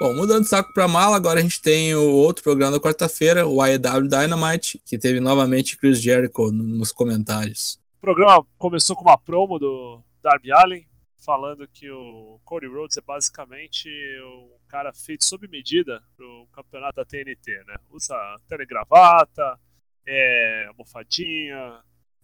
Bom, 0.00 0.14
mudando 0.14 0.42
de 0.42 0.48
saco 0.48 0.72
para 0.72 0.88
mala, 0.88 1.16
agora 1.16 1.38
a 1.38 1.42
gente 1.42 1.62
tem 1.62 1.94
o 1.94 2.12
outro 2.12 2.42
programa 2.42 2.72
da 2.72 2.82
quarta-feira, 2.82 3.46
o 3.46 3.62
AEW 3.62 4.08
Dynamite, 4.08 4.82
que 4.84 4.98
teve 4.98 5.20
novamente 5.20 5.76
Chris 5.76 6.00
Jericho 6.00 6.50
nos 6.50 6.90
comentários. 6.90 7.78
O 7.98 8.00
programa 8.00 8.44
começou 8.58 8.96
com 8.96 9.02
uma 9.02 9.16
promo 9.16 9.60
do 9.60 10.02
Darby 10.20 10.50
Allen, 10.50 10.86
falando 11.24 11.68
que 11.68 11.90
o 11.90 12.40
Cody 12.44 12.66
Rhodes 12.66 12.96
é 12.96 13.00
basicamente 13.00 13.88
um 14.24 14.58
cara 14.68 14.92
feito 14.92 15.24
sob 15.24 15.46
medida 15.48 16.02
pro 16.16 16.48
campeonato 16.52 16.96
da 16.96 17.04
TNT, 17.04 17.64
né? 17.66 17.76
Usa 17.90 18.16
telegravata, 18.48 19.58
é 20.06 20.66
almofadinha, 20.68 21.80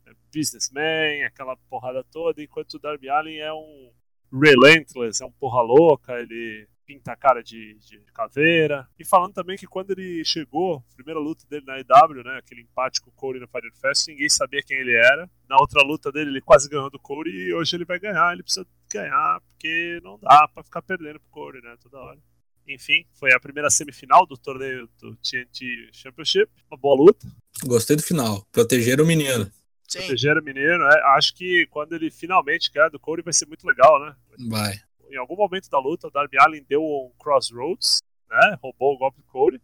é 0.07 0.13
businessman, 0.35 1.25
aquela 1.25 1.57
porrada 1.69 2.05
toda, 2.11 2.43
enquanto 2.43 2.75
o 2.75 2.79
Darby 2.79 3.09
Allin 3.09 3.37
é 3.37 3.53
um 3.53 3.93
relentless, 4.33 5.23
é 5.23 5.27
um 5.27 5.33
porra 5.33 5.63
louca, 5.63 6.19
ele 6.21 6.69
pinta 6.85 7.13
a 7.13 7.17
cara 7.17 7.43
de, 7.43 7.79
de, 7.81 8.01
caveira. 8.15 8.89
E 8.99 9.05
falando 9.05 9.35
também 9.35 9.59
que 9.59 9.67
quando 9.67 9.91
ele 9.91 10.25
chegou, 10.25 10.83
primeira 10.97 11.21
luta 11.21 11.47
dele 11.47 11.67
na 11.67 11.79
EW, 11.79 12.25
né, 12.25 12.39
aquele 12.39 12.63
empate 12.63 13.03
com 13.03 13.11
o 13.11 13.13
Corey 13.13 13.39
no 13.39 13.47
Fire 13.47 13.71
Fest, 13.79 14.09
ninguém 14.09 14.29
sabia 14.31 14.63
quem 14.63 14.79
ele 14.79 14.97
era. 14.97 15.31
Na 15.47 15.57
outra 15.57 15.83
luta 15.83 16.11
dele, 16.11 16.31
ele 16.31 16.41
quase 16.41 16.69
ganhou 16.69 16.89
do 16.89 16.99
Corey 16.99 17.31
e 17.31 17.53
hoje 17.53 17.77
ele 17.77 17.85
vai 17.85 17.99
ganhar. 17.99 18.33
Ele 18.33 18.43
precisa 18.43 18.67
ganhar 18.89 19.41
porque 19.41 20.01
não 20.03 20.19
dá 20.19 20.49
para 20.49 20.63
ficar 20.63 20.83
perdendo 20.83 21.21
pro 21.21 21.31
Corey, 21.31 21.63
né, 21.63 21.77
toda 21.83 21.99
hora. 21.99 22.19
Enfim, 22.67 23.07
foi 23.15 23.33
a 23.33 23.41
primeira 23.41 23.71
semifinal 23.71 24.27
do 24.27 24.37
torneio 24.37 24.89
do 25.01 25.17
TNT 25.17 25.91
Championship. 25.93 26.51
Uma 26.71 26.79
boa 26.79 26.97
luta. 26.97 27.27
Gostei 27.65 27.97
do 27.97 28.03
final. 28.03 28.47
Proteger 28.53 29.01
o 29.01 29.07
menino. 29.07 29.51
Sim. 29.89 30.01
Proteger 30.01 30.37
o 30.37 30.43
menino. 30.43 30.85
É, 30.85 31.17
acho 31.17 31.35
que 31.35 31.67
quando 31.71 31.95
ele 31.95 32.11
finalmente 32.11 32.71
ganhar 32.71 32.91
do 32.91 33.01
Corey 33.01 33.25
vai 33.25 33.33
ser 33.33 33.47
muito 33.47 33.67
legal, 33.67 33.99
né? 34.05 34.15
Vai 34.51 34.79
em 35.11 35.17
algum 35.17 35.37
momento 35.37 35.69
da 35.71 35.79
luta, 35.79 36.09
o 36.09 36.11
Darby 36.11 36.39
Allin 36.39 36.65
deu 36.69 36.83
um 36.83 37.11
crossroads, 37.19 38.03
né? 38.31 38.59
Roubou 38.63 38.95
o 38.95 38.99
golpe 38.99 39.19
do 39.19 39.25
Cody. 39.25 39.61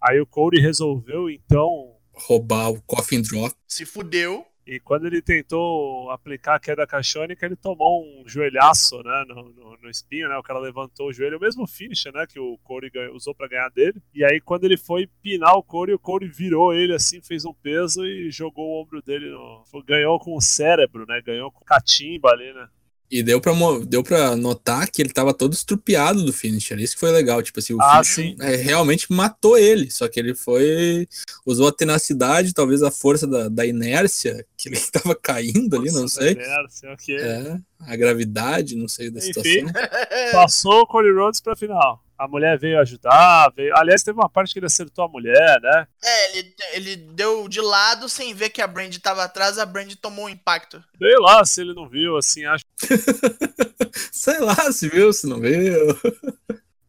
Aí 0.00 0.20
o 0.20 0.26
Cody 0.26 0.60
resolveu, 0.60 1.30
então. 1.30 1.96
Roubar 2.12 2.70
o 2.70 2.80
coffin 2.82 3.20
drop. 3.20 3.54
Se 3.66 3.84
fudeu. 3.84 4.46
E 4.66 4.80
quando 4.80 5.06
ele 5.06 5.22
tentou 5.22 6.10
aplicar 6.10 6.56
a 6.56 6.60
queda 6.60 6.84
caixônica, 6.84 7.46
ele 7.46 7.54
tomou 7.54 8.04
um 8.04 8.24
joelhaço, 8.26 9.00
né, 9.04 9.24
no, 9.28 9.50
no, 9.52 9.76
no, 9.80 9.88
espinho, 9.88 10.28
né, 10.28 10.36
o 10.36 10.42
cara 10.42 10.58
levantou 10.58 11.08
o 11.08 11.12
joelho, 11.12 11.38
o 11.38 11.40
mesmo 11.40 11.68
finisher, 11.68 12.12
né, 12.12 12.26
que 12.26 12.40
o 12.40 12.58
Corey 12.64 12.90
ganhou, 12.90 13.14
usou 13.14 13.32
para 13.32 13.46
ganhar 13.46 13.68
dele. 13.68 14.02
E 14.12 14.24
aí 14.24 14.40
quando 14.40 14.64
ele 14.64 14.76
foi 14.76 15.08
pinar 15.22 15.54
o 15.54 15.62
Corey, 15.62 15.94
o 15.94 15.98
Corey 16.00 16.28
virou 16.28 16.74
ele 16.74 16.92
assim, 16.92 17.22
fez 17.22 17.44
um 17.44 17.54
peso 17.54 18.04
e 18.04 18.28
jogou 18.28 18.66
o 18.66 18.82
ombro 18.82 19.00
dele 19.00 19.30
no... 19.30 19.62
Ganhou 19.86 20.18
com 20.18 20.36
o 20.36 20.40
cérebro, 20.40 21.06
né, 21.06 21.22
ganhou 21.24 21.52
com 21.52 21.64
catimba 21.64 22.30
ali, 22.30 22.52
né. 22.52 22.68
E 23.10 23.22
deu 23.22 23.40
pra, 23.40 23.52
deu 23.86 24.02
pra 24.02 24.34
notar 24.34 24.90
que 24.90 25.00
ele 25.00 25.12
tava 25.12 25.32
todo 25.32 25.52
estrupiado 25.52 26.24
do 26.24 26.32
finisher. 26.32 26.78
Isso 26.78 26.94
que 26.94 27.00
foi 27.00 27.12
legal. 27.12 27.42
Tipo 27.42 27.60
assim, 27.60 27.74
o 27.74 27.80
ah, 27.80 28.02
é, 28.40 28.56
realmente 28.56 29.12
matou 29.12 29.56
ele. 29.56 29.90
Só 29.90 30.08
que 30.08 30.18
ele 30.18 30.34
foi. 30.34 31.08
Usou 31.44 31.68
a 31.68 31.72
tenacidade, 31.72 32.52
talvez 32.52 32.82
a 32.82 32.90
força 32.90 33.26
da, 33.26 33.48
da 33.48 33.64
inércia, 33.64 34.44
que 34.56 34.68
ele 34.68 34.78
tava 34.90 35.14
caindo 35.14 35.76
ali, 35.76 35.90
não 35.92 36.08
sei. 36.08 36.32
Inércia, 36.32 36.92
okay. 36.92 37.16
É, 37.16 37.58
a 37.80 37.96
gravidade, 37.96 38.76
não 38.76 38.88
sei 38.88 39.10
da 39.10 39.18
Enfim, 39.18 39.32
situação. 39.32 39.72
Passou 40.32 40.80
o 40.80 40.86
Cody 40.86 41.12
Rhodes 41.12 41.40
pra 41.40 41.56
final 41.56 42.02
a 42.18 42.26
mulher 42.26 42.58
veio 42.58 42.80
ajudar. 42.80 43.52
Veio... 43.54 43.76
Aliás, 43.76 44.02
teve 44.02 44.18
uma 44.18 44.28
parte 44.28 44.52
que 44.52 44.58
ele 44.58 44.66
acertou 44.66 45.04
a 45.04 45.08
mulher, 45.08 45.60
né? 45.60 45.86
É, 46.02 46.38
ele, 46.38 46.54
ele 46.72 46.96
deu 46.96 47.48
de 47.48 47.60
lado 47.60 48.08
sem 48.08 48.34
ver 48.34 48.50
que 48.50 48.62
a 48.62 48.66
Brand 48.66 48.94
tava 48.98 49.24
atrás, 49.24 49.58
a 49.58 49.66
Brand 49.66 49.92
tomou 50.00 50.26
um 50.26 50.28
impacto. 50.30 50.82
Sei 50.98 51.18
lá 51.18 51.44
se 51.44 51.60
ele 51.60 51.74
não 51.74 51.88
viu, 51.88 52.16
assim, 52.16 52.44
acho. 52.44 52.64
Sei 54.12 54.38
lá 54.40 54.72
se 54.72 54.88
viu, 54.88 55.12
se 55.12 55.26
não 55.26 55.40
viu. 55.40 55.98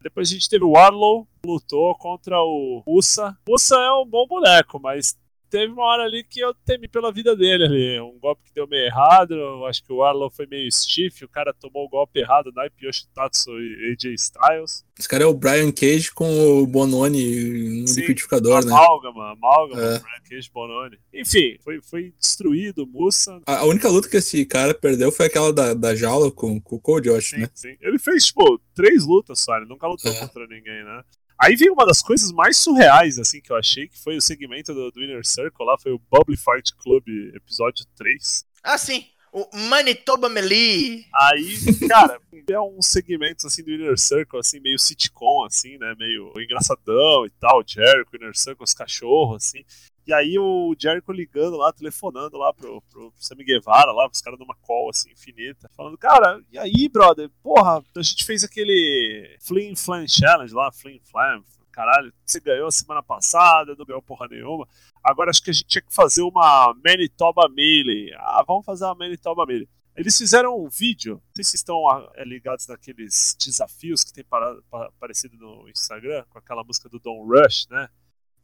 Depois 0.01 0.29
a 0.29 0.32
gente 0.32 0.50
teve 0.50 0.63
o 0.63 0.77
Arlow, 0.77 1.27
lutou 1.46 1.96
contra 1.96 2.39
o 2.39 2.82
Usa. 2.86 3.38
Usa 3.48 3.75
é 3.75 3.91
um 3.91 4.06
bom 4.06 4.25
boneco, 4.25 4.79
mas 4.79 5.17
teve 5.50 5.72
uma 5.72 5.84
hora 5.84 6.04
ali 6.04 6.24
que 6.24 6.39
eu 6.39 6.54
temi 6.54 6.88
pela 6.88 7.12
vida 7.12 7.36
dele 7.36 7.63
ali. 7.66 8.00
Um 8.00 8.20
golpe 8.20 8.44
que 8.44 8.54
deu 8.54 8.68
meio 8.68 8.86
errado. 8.86 9.36
Acho 9.66 9.84
que 9.84 9.92
o 9.92 10.04
Arlow 10.04 10.30
foi 10.30 10.46
meio 10.46 10.72
stiff. 10.72 11.24
O 11.24 11.30
cara 11.30 11.54
tomou 11.54 11.86
o 11.86 11.89
golpe 11.89 12.20
errado 12.20 12.51
na 12.54 12.68
Yoshitatsu 12.82 13.51
e 13.60 13.92
AJ 13.92 14.13
Styles. 14.16 14.86
Esse 14.98 15.08
cara 15.08 15.24
é 15.24 15.27
o 15.27 15.34
Brian 15.34 15.72
Cage 15.72 16.12
com 16.12 16.62
o 16.62 16.66
Bononi 16.66 17.82
no 17.82 17.88
Sim, 17.88 18.01
liquidificador, 18.01 18.66
né? 18.66 18.72
Amálgama, 18.72 19.32
amálgama, 19.32 19.82
é. 19.82 20.00
Brian 20.00 20.22
Cage 20.30 20.51
Bononi. 20.51 20.98
Enfim, 21.13 21.58
foi, 21.63 21.80
foi 21.82 22.13
destruído 22.20 22.84
o 22.84 22.88
Musa. 22.88 23.39
A, 23.46 23.60
a, 23.60 23.66
única 23.66 23.89
luta 23.89 24.10
que 24.10 24.18
esse 24.18 24.46
cara 24.46 24.74
perdeu 24.74 25.12
foi 25.12 25.27
aquela 25.27 25.54
da, 25.54 25.74
da 25.74 25.96
jaula 25.96 26.32
com, 26.32 26.60
com 26.60 26.75
o 26.75 26.80
Code, 26.80 27.10
eu 27.10 27.16
acho, 27.16 27.36
sim, 27.36 27.42
né? 27.42 27.50
Sim. 27.54 27.75
Ele 27.80 28.00
fez, 28.00 28.25
tipo, 28.25 28.60
três 28.74 29.06
lutas 29.06 29.39
só. 29.39 29.56
Ele 29.58 29.68
nunca 29.68 29.88
lutou 29.88 30.12
é. 30.12 30.20
contra 30.20 30.48
ninguém, 30.48 30.84
né? 30.84 31.04
Aí 31.39 31.56
veio 31.56 31.74
uma 31.74 31.86
das 31.86 32.01
coisas 32.01 32.32
mais 32.32 32.58
surreais, 32.58 33.20
assim, 33.20 33.39
que 33.39 33.51
eu 33.51 33.56
achei, 33.56 33.88
que 33.88 33.98
foi 33.98 34.17
o 34.17 34.22
segmento 34.22 34.74
do, 34.74 34.91
do 34.91 35.03
Inner 35.03 35.25
Circle 35.25 35.65
lá, 35.65 35.77
foi 35.77 35.91
o 35.91 36.01
Bubbly 36.12 36.36
Fight 36.36 36.75
Club 36.75 37.08
episódio 37.36 37.86
3. 37.96 38.46
Ah, 38.63 38.77
sim. 38.77 39.06
O 39.32 39.48
Manitoba 39.70 40.29
Melee. 40.29 41.06
Aí, 41.13 41.58
cara, 41.88 42.20
é 42.50 42.60
um 42.60 42.82
segmento 42.82 43.46
assim 43.46 43.63
do 43.63 43.72
Inner 43.72 43.98
Circle, 44.00 44.39
assim, 44.39 44.60
meio 44.60 44.79
sitcom, 44.79 45.46
assim, 45.46 45.77
né? 45.77 45.94
Meio 46.00 46.34
engraçadão 46.38 47.25
e 47.25 47.29
tal, 47.39 47.63
Jericho, 47.65 48.15
Inner 48.15 48.36
Circle, 48.36 48.63
os 48.63 48.74
cachorros, 48.74 49.46
assim. 49.46 49.63
E 50.07 50.13
aí 50.13 50.39
o 50.39 50.73
Jericho 50.79 51.11
ligando 51.11 51.57
lá, 51.57 51.73
telefonando 51.73 52.37
lá 52.37 52.53
pro, 52.53 52.81
pro 52.83 53.11
Sammy 53.17 53.43
Guevara, 53.43 53.91
lá, 53.91 54.07
pros 54.07 54.21
caras 54.21 54.39
numa 54.39 54.55
call, 54.61 54.89
assim, 54.89 55.11
infinita. 55.11 55.69
Falando, 55.75 55.97
cara, 55.97 56.41
e 56.49 56.57
aí, 56.57 56.87
brother? 56.87 57.29
Porra, 57.43 57.83
a 57.93 58.01
gente 58.01 58.23
fez 58.23 58.41
aquele 58.41 59.37
Flim 59.41 59.75
Flam 59.75 60.07
Challenge 60.07 60.53
lá, 60.53 60.71
Flim 60.71 61.01
Flam, 61.11 61.43
caralho, 61.73 62.13
você 62.25 62.39
ganhou 62.39 62.71
semana 62.71 63.03
passada, 63.03 63.75
não 63.77 63.85
ganhou 63.85 64.01
porra 64.01 64.29
nenhuma. 64.29 64.65
Agora 65.03 65.29
acho 65.29 65.43
que 65.43 65.49
a 65.49 65.53
gente 65.53 65.67
tinha 65.67 65.81
que 65.81 65.93
fazer 65.93 66.21
uma 66.21 66.73
Manitoba 66.83 67.49
Melee. 67.49 68.13
Ah, 68.15 68.45
vamos 68.47 68.65
fazer 68.65 68.85
uma 68.85 68.95
Manitoba 68.95 69.45
Melee. 69.45 69.67
Eles 69.93 70.17
fizeram 70.17 70.57
um 70.57 70.69
vídeo, 70.69 71.15
não 71.15 71.35
sei 71.35 71.43
se 71.43 71.55
estão 71.57 71.83
é, 72.15 72.23
ligados 72.23 72.65
naqueles 72.67 73.35
desafios 73.43 74.03
que 74.03 74.13
tem 74.13 74.23
aparecido 74.71 75.35
no 75.35 75.67
Instagram, 75.67 76.23
com 76.29 76.39
aquela 76.39 76.63
música 76.63 76.87
do 76.87 76.97
Don 76.97 77.25
Rush, 77.25 77.67
né? 77.69 77.89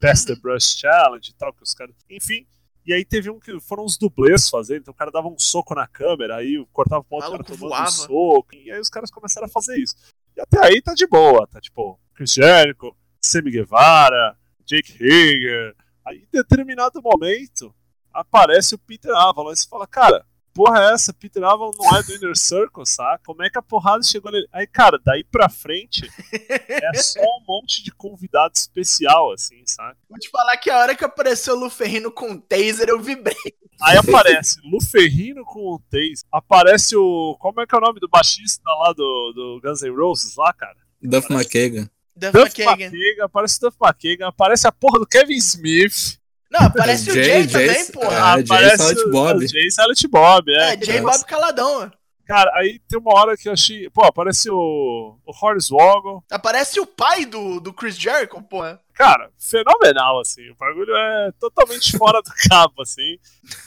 Pass 0.03 0.25
the 0.25 0.35
Brush 0.35 0.75
Challenge 0.77 1.31
e 1.31 1.33
tal, 1.33 1.53
que 1.53 1.63
os 1.63 1.73
caras. 1.73 1.95
Enfim. 2.09 2.45
E 2.85 2.93
aí 2.93 3.05
teve 3.05 3.29
um 3.29 3.39
que 3.39 3.57
foram 3.61 3.85
os 3.85 3.97
dublês 3.97 4.49
fazendo, 4.49 4.81
então 4.81 4.93
o 4.93 4.97
cara 4.97 5.09
dava 5.09 5.29
um 5.29 5.39
soco 5.39 5.73
na 5.73 5.87
câmera, 5.87 6.35
aí 6.35 6.61
cortava 6.73 6.99
o 6.99 7.05
ponto, 7.05 7.25
o 7.25 7.31
cara 7.31 7.43
tomando 7.45 7.81
um 7.81 7.87
soco, 7.87 8.53
e 8.53 8.69
aí 8.69 8.77
os 8.77 8.89
caras 8.89 9.09
começaram 9.09 9.47
a 9.47 9.49
fazer 9.49 9.77
isso. 9.77 9.95
E 10.35 10.41
até 10.41 10.65
aí 10.65 10.81
tá 10.81 10.93
de 10.93 11.07
boa, 11.07 11.47
tá 11.47 11.61
tipo, 11.61 11.97
Chris 12.13 12.33
Jericho, 12.33 12.93
Sammy 13.21 13.51
Guevara, 13.51 14.37
Jake 14.65 14.95
Hager. 14.95 15.73
Aí 16.05 16.17
em 16.17 16.27
determinado 16.29 17.01
momento 17.01 17.73
aparece 18.13 18.75
o 18.75 18.79
Peter 18.79 19.15
Avalon 19.15 19.53
e 19.53 19.55
você 19.55 19.65
fala, 19.69 19.87
cara, 19.87 20.25
porra 20.53 20.79
é 20.79 20.93
essa? 20.93 21.13
Peter 21.13 21.43
Avalon 21.43 21.71
não 21.77 21.97
é 21.97 22.03
do 22.03 22.13
Inner 22.13 22.37
Circle, 22.37 22.85
saca? 22.85 23.21
Como 23.25 23.43
é 23.43 23.49
que 23.49 23.57
a 23.57 23.61
porrada 23.61 24.03
chegou 24.03 24.31
nele? 24.31 24.47
Aí, 24.51 24.67
cara, 24.67 24.99
daí 25.03 25.23
pra 25.23 25.49
frente 25.49 26.09
é 26.31 26.93
só 27.01 27.21
um 27.21 27.43
monte 27.47 27.83
de 27.83 27.91
convidado 27.91 28.53
especial, 28.55 29.31
assim, 29.31 29.63
saca? 29.65 29.97
Vou 30.09 30.19
te 30.19 30.29
falar 30.29 30.57
que 30.57 30.69
a 30.69 30.77
hora 30.79 30.95
que 30.95 31.03
apareceu 31.03 31.55
o 31.55 31.59
Luferrino 31.59 32.11
com 32.11 32.31
o 32.31 32.41
taser, 32.41 32.89
eu 32.89 33.01
vibrei. 33.01 33.35
Aí 33.81 33.97
aparece 33.97 34.59
Luferrino 34.63 35.43
com 35.43 35.73
o 35.73 35.79
Taze. 35.89 36.23
Aparece 36.31 36.95
o. 36.95 37.35
Como 37.39 37.59
é 37.61 37.67
que 37.67 37.75
é 37.75 37.77
o 37.77 37.81
nome 37.81 37.99
do 37.99 38.07
baixista 38.07 38.63
lá 38.65 38.93
do, 38.93 39.33
do 39.35 39.61
Guns 39.61 39.81
N' 39.81 39.95
Roses 39.95 40.35
lá, 40.35 40.53
cara? 40.53 40.77
Duff 41.01 41.31
McKagan. 41.33 41.89
Duff 42.15 42.31
Duff 42.31 42.61
McKagan. 42.61 42.85
McKagan, 42.85 43.25
aparece 43.25 43.57
o 43.57 43.61
Duff 43.61 43.77
McKagan, 43.81 44.27
aparece 44.27 44.67
a 44.67 44.71
porra 44.71 44.99
do 44.99 45.07
Kevin 45.07 45.35
Smith. 45.35 46.17
Não, 46.53 46.67
aparece 46.67 47.09
o 47.09 47.13
Jay, 47.13 47.47
também, 47.47 47.85
porra. 47.91 48.17
Ah, 48.33 48.35
Jay 48.35 48.43
aparece 48.45 48.77
Silent 48.83 49.07
o- 49.07 49.11
Bob. 49.11 49.43
o 49.43 49.47
Jay 49.47 49.71
Silent 49.71 50.03
Bob, 50.09 50.51
é. 50.51 50.73
É, 50.75 50.85
Jay 50.85 51.01
Bob 51.01 51.25
Caladão. 51.25 51.83
ó. 51.89 52.03
Cara, 52.25 52.51
aí 52.55 52.79
tem 52.87 52.97
uma 52.99 53.13
hora 53.19 53.35
que 53.35 53.49
eu 53.49 53.53
achei. 53.53 53.89
Pô, 53.89 54.03
aparece 54.05 54.49
o. 54.49 55.17
O 55.25 55.31
Hornswoggle. 55.45 56.23
Aparece 56.31 56.79
o 56.79 56.85
pai 56.85 57.25
do, 57.25 57.59
do 57.59 57.73
Chris 57.73 57.97
Jericho, 57.97 58.41
porra. 58.43 58.79
Cara, 58.93 59.29
fenomenal, 59.37 60.21
assim. 60.21 60.47
O 60.51 60.55
bagulho 60.55 60.95
é 60.95 61.31
totalmente 61.39 61.91
fora 61.97 62.21
do 62.21 62.31
cabo, 62.49 62.81
assim. 62.81 63.17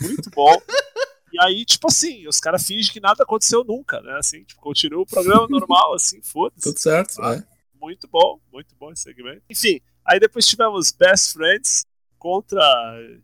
Muito 0.01 0.31
bom. 0.31 0.57
E 1.33 1.45
aí, 1.45 1.65
tipo 1.67 1.89
assim, 1.89 2.27
os 2.27 2.41
caras 2.41 2.65
fingem 2.65 2.91
que 2.93 3.01
nada 3.01 3.25
aconteceu 3.25 3.63
nunca, 3.63 4.01
né? 4.01 4.17
Assim, 4.19 4.43
tipo, 4.45 4.61
continua 4.63 5.03
o 5.03 5.07
programa 5.07 5.47
normal, 5.51 5.93
assim, 5.95 6.23
foda-se. 6.23 6.63
Tudo 6.63 6.79
certo, 6.79 7.21
Ah. 7.21 7.35
é. 7.35 7.43
Muito 7.79 8.09
bom, 8.09 8.41
muito 8.51 8.75
bom 8.81 8.91
esse 8.91 9.03
segmento. 9.03 9.43
Enfim, 9.51 9.81
aí 10.05 10.19
depois 10.19 10.47
tivemos 10.47 10.91
Best 10.93 11.35
Friends 11.35 11.85
contra 12.27 12.61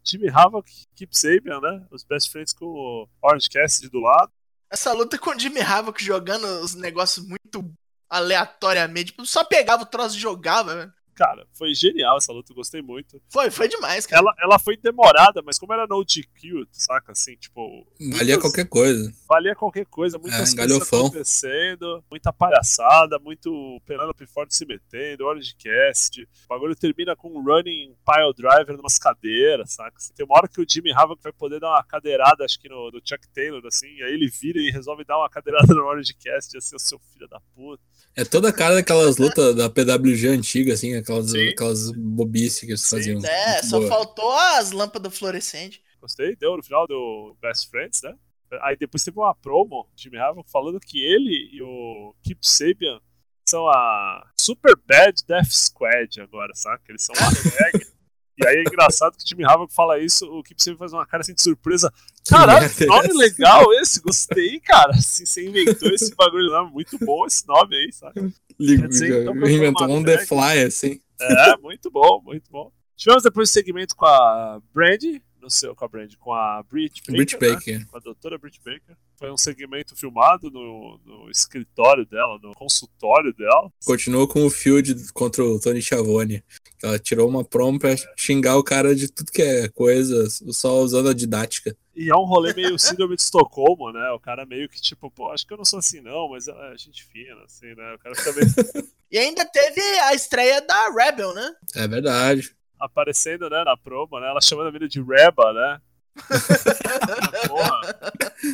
Jimmy 0.05 0.29
Havoc 0.29 0.71
e 0.71 0.87
Keep 0.95 1.19
Sabian, 1.19 1.61
né? 1.61 1.85
Os 1.91 2.05
Best 2.05 2.31
Friends 2.31 2.53
com 2.53 2.67
o 2.67 3.09
Orange 3.21 3.51
Cassidy 3.51 3.91
do 3.91 3.99
lado. 3.99 4.31
Essa 4.71 4.93
luta 4.93 5.19
com 5.19 5.31
o 5.31 5.39
Jimmy 5.39 5.61
Havoc 5.61 6.01
jogando 6.01 6.47
os 6.61 6.77
negócios 6.77 7.27
muito 7.27 7.69
aleatoriamente. 8.09 9.13
Só 9.25 9.43
pegava 9.43 9.83
o 9.83 9.87
troço 9.87 10.17
e 10.17 10.21
jogava, 10.21 10.77
velho. 10.77 10.93
Cara, 11.15 11.47
foi 11.53 11.75
genial 11.75 12.17
essa 12.17 12.33
luta, 12.33 12.53
eu 12.53 12.57
gostei 12.57 12.81
muito. 12.81 13.21
Foi, 13.31 13.51
foi 13.51 13.69
demais, 13.69 14.07
cara. 14.07 14.23
Ela, 14.23 14.35
ela 14.43 14.59
foi 14.59 14.77
demorada, 14.79 15.43
mas 15.45 15.59
como 15.59 15.73
era 15.73 15.87
no 15.87 16.03
GQ, 16.05 16.67
saca? 16.73 17.13
Assim, 17.13 17.37
tipo. 17.37 17.87
Valia 18.01 18.35
muitas- 18.37 18.39
qualquer 18.43 18.67
coisa. 18.67 19.13
valia 19.29 19.55
qualquer 19.55 19.87
coisa, 19.87 20.19
muitas 20.19 20.35
É, 20.53 20.57
coisas 20.57 20.79
galhofão. 20.79 21.07
acontecendo, 21.09 22.03
muita 22.11 22.33
palhaçada, 22.33 23.19
muito 23.19 23.81
Penelope 23.85 24.27
Ford 24.27 24.51
se 24.51 24.65
metendo, 24.65 25.25
Orange 25.27 25.55
Cast. 25.57 26.23
O 26.23 26.49
bagulho 26.49 26.75
termina 26.75 27.15
com 27.15 27.29
um 27.29 27.43
running 27.43 27.95
pile 28.07 28.33
driver 28.37 28.77
numas 28.77 28.99
cadeiras, 28.99 29.73
saca? 29.75 29.97
Assim, 29.97 30.15
Tem 30.15 30.25
uma 30.25 30.37
hora 30.39 30.49
que 30.49 30.61
o 30.61 30.67
Jimmy 30.69 30.93
Havoc 30.93 31.23
vai 31.23 31.33
poder 31.33 31.61
dar 31.61 31.71
uma 31.71 31.85
cadeirada, 31.85 32.45
acho 32.45 32.59
que 32.59 32.69
no, 32.69 32.91
no 32.91 33.01
Chuck 33.05 33.29
Taylor, 33.35 33.63
assim, 33.67 33.87
e 33.97 34.03
aí 34.03 34.13
ele 34.13 34.29
vira 34.29 34.59
e 34.61 34.71
resolve 34.71 35.05
dar 35.05 35.19
uma 35.19 35.29
cadeirada 35.29 35.67
no 35.75 35.85
Orange 35.85 36.15
Cast, 36.15 36.57
assim, 36.57 36.75
o 36.75 36.79
seu 36.79 36.99
filho 37.13 37.29
da 37.29 37.39
puta. 37.55 37.83
É 38.15 38.25
toda 38.25 38.51
a 38.51 38.53
cara 38.53 38.75
daquelas 38.75 39.17
lutas 39.19 39.55
da 39.55 39.71
PWG 39.71 40.29
antiga, 40.29 40.75
assim, 40.75 40.95
aquelas, 40.95 41.31
Sim. 41.31 41.49
aquelas 41.49 41.91
bobices 41.93 42.61
que 42.61 42.67
eles 42.67 42.83
Sim. 42.83 42.97
faziam. 42.97 43.25
É, 43.25 43.63
só 43.63 43.79
boa. 43.79 43.89
faltou 43.89 44.33
as 44.33 44.71
lâmpadas 44.73 45.19
fluorescentes. 45.19 45.81
Gostei, 46.01 46.35
deu 46.37 46.57
no 46.57 46.63
final 46.63 46.87
do 46.87 47.37
Best 47.41 47.71
Friends, 47.71 48.03
né? 48.03 48.15
Aí 48.61 48.77
depois 48.77 49.03
teve 49.03 49.19
uma 49.19 49.35
promo, 49.35 49.89
Jimmy 49.97 50.19
Havoc, 50.19 50.51
falando 50.51 50.79
que 50.81 51.01
ele 51.01 51.49
e 51.53 51.63
o 51.63 52.15
Keep 52.23 52.41
Sabian 52.43 53.01
são 53.49 53.67
a 53.69 54.27
Super 54.39 54.77
Bad 54.87 55.25
Death 55.27 55.51
Squad 55.51 56.21
agora, 56.21 56.53
saca? 56.55 56.83
Eles 56.89 57.05
são 57.05 57.15
uma 57.19 57.31
tag. 57.33 57.87
E 58.43 58.47
aí 58.49 58.57
é 58.59 58.61
engraçado 58.63 59.17
que 59.17 59.25
o 59.25 59.29
Jimmy 59.29 59.45
Havoc 59.45 59.73
fala 59.73 59.99
isso, 59.99 60.27
o 60.27 60.43
Keep 60.43 60.63
Sabian 60.63 60.79
faz 60.79 60.93
uma 60.93 61.07
cara 61.07 61.21
assim 61.23 61.35
de 61.35 61.43
surpresa. 61.43 61.93
Caralho, 62.29 62.69
que 62.75 62.85
é 62.85 62.87
nome 62.87 63.13
legal 63.13 63.73
esse, 63.75 64.01
gostei, 64.01 64.61
cara. 64.61 64.93
Assim, 64.93 65.25
você 65.25 65.47
inventou 65.47 65.91
esse 65.91 66.15
bagulho 66.15 66.51
lá, 66.51 66.65
muito 66.65 66.99
bom 66.99 67.27
esse 67.27 67.47
nome 67.47 67.75
aí, 67.77 67.93
saca? 67.93 68.33
Liga- 68.59 68.89
dizer, 68.89 69.23
então, 69.23 69.35
inventou 69.35 69.89
um 69.89 70.03
The. 70.03 70.27
Fly, 70.27 70.63
assim. 70.67 71.01
É, 71.21 71.57
muito 71.59 71.91
bom, 71.91 72.21
muito 72.25 72.51
bom. 72.51 72.71
Tivemos 72.97 73.23
depois 73.23 73.49
o 73.49 73.53
segmento 73.53 73.97
com 73.97 74.07
a 74.07 74.61
Brandy, 74.73 75.23
no 75.43 75.51
seu, 75.51 75.75
com 75.75 75.85
a 75.85 75.89
Brandy, 75.89 76.17
com 76.17 76.33
a 76.33 76.63
Brit 76.63 77.03
Baker, 77.03 77.17
Brit 77.17 77.35
né? 77.35 77.51
Baker. 77.51 77.87
com 77.89 77.97
a 77.97 78.01
doutora 78.01 78.39
Britt 78.39 78.61
Baker. 78.65 78.97
Foi 79.17 79.31
um 79.31 79.37
segmento 79.37 79.95
filmado 79.97 80.51
no, 80.51 80.99
no 81.05 81.31
escritório 81.31 82.07
dela, 82.07 82.39
no 82.43 82.55
consultório 82.55 83.35
dela. 83.35 83.71
Continuou 83.85 84.27
com 84.27 84.47
o 84.47 84.51
feud 84.51 84.95
contra 85.13 85.45
o 85.45 85.61
Tony 85.61 85.83
Schiavone. 85.83 86.43
Ela 86.83 86.99
tirou 86.99 87.29
uma 87.29 87.45
promo 87.45 87.79
pra 87.79 87.95
xingar 88.17 88.57
o 88.57 88.65
cara 88.65 88.95
de 88.95 89.11
tudo 89.11 89.33
que 89.33 89.43
é 89.43 89.69
coisa, 89.69 90.29
só 90.31 90.81
usando 90.81 91.09
a 91.09 91.15
didática. 91.15 91.77
E 91.95 92.09
é 92.09 92.17
um 92.17 92.25
rolê 92.25 92.55
meio 92.55 92.79
síndrome 92.79 93.17
de 93.17 93.23
Estocolmo, 93.23 93.93
né? 93.93 94.11
O 94.13 94.19
cara 94.19 94.47
meio 94.47 94.69
que 94.69 94.81
tipo, 94.81 95.11
pô, 95.11 95.31
acho 95.31 95.47
que 95.47 95.53
eu 95.53 95.59
não 95.59 95.65
sou 95.65 95.79
assim 95.79 96.01
não, 96.01 96.31
mas 96.31 96.49
ela 96.49 96.73
é 96.73 96.79
gente 96.79 97.05
fina, 97.05 97.43
assim, 97.45 97.75
né? 97.75 97.95
O 97.95 97.99
cara 97.99 98.15
fica 98.15 98.33
meio 98.33 98.47
E 99.13 99.19
ainda 99.19 99.45
teve 99.45 99.81
a 99.81 100.15
estreia 100.15 100.63
da 100.63 100.91
Rebel, 100.91 101.35
né? 101.35 101.55
É 101.75 101.87
verdade. 101.87 102.57
Aparecendo, 102.85 103.49
né, 103.49 103.63
na 103.65 103.77
promo, 103.77 104.19
né? 104.21 104.29
Ela 104.29 104.41
chamando 104.41 104.69
a 104.69 104.73
mina 104.73 104.89
de 104.89 105.01
Reba, 105.03 105.53
né? 105.53 105.81
Porra, 107.49 107.81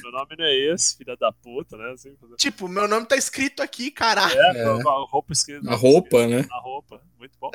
meu 0.02 0.12
nome 0.12 0.36
não 0.38 0.44
é 0.44 0.54
esse, 0.72 0.96
filha 0.96 1.16
da 1.16 1.32
puta, 1.32 1.76
né? 1.76 1.90
Assim, 1.92 2.14
Tipo, 2.36 2.68
meu 2.68 2.86
nome 2.86 3.06
tá 3.06 3.16
escrito 3.16 3.62
aqui, 3.62 3.90
caralho. 3.90 4.38
é, 4.38 4.58
É. 4.58 4.64
a 4.64 5.06
roupa 5.10 5.32
escrita. 5.32 5.70
A 5.70 5.74
roupa, 5.74 6.26
né? 6.26 6.46
A 6.52 6.60
roupa, 6.60 7.00
muito 7.18 7.36
bom. 7.40 7.50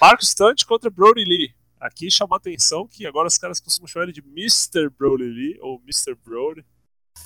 Marcos 0.00 0.28
Stunt 0.30 0.64
contra 0.66 0.90
Brody 0.90 1.24
Lee. 1.24 1.54
Aqui 1.80 2.10
chamou 2.10 2.34
a 2.34 2.38
atenção 2.38 2.86
que 2.86 3.06
agora 3.06 3.28
os 3.28 3.36
caras 3.38 3.60
costumam 3.60 3.86
chamar 3.86 4.04
ele 4.04 4.12
de 4.12 4.20
Mr. 4.22 4.88
Brody 4.90 5.24
Lee, 5.24 5.58
ou 5.60 5.80
Mr. 5.80 6.14
Brody. 6.24 6.64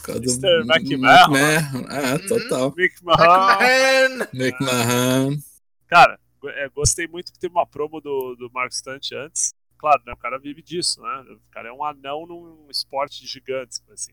Do 0.06 0.12
Mr. 0.16 0.60
McMahon. 0.66 1.34
McMahon. 1.34 1.90
É, 1.90 2.18
total. 2.28 2.74
Mick 2.76 3.02
Mahon. 3.02 3.58
McMahon. 3.62 4.26
McMahon. 4.34 5.36
Cara, 5.86 6.18
é, 6.50 6.68
gostei 6.68 7.06
muito 7.06 7.32
que 7.32 7.38
teve 7.38 7.52
uma 7.52 7.66
promo 7.66 8.00
do, 8.00 8.34
do 8.36 8.50
Mark 8.52 8.72
Stunt 8.72 9.12
antes. 9.12 9.54
Claro, 9.78 10.02
né, 10.04 10.12
o 10.12 10.16
cara 10.16 10.38
vive 10.38 10.60
disso, 10.60 11.00
né? 11.00 11.20
O 11.30 11.50
cara 11.50 11.68
é 11.68 11.72
um 11.72 11.84
anão 11.84 12.26
num 12.26 12.68
esporte 12.70 13.20
de 13.20 13.26
gigantes, 13.26 13.82
assim. 13.90 14.12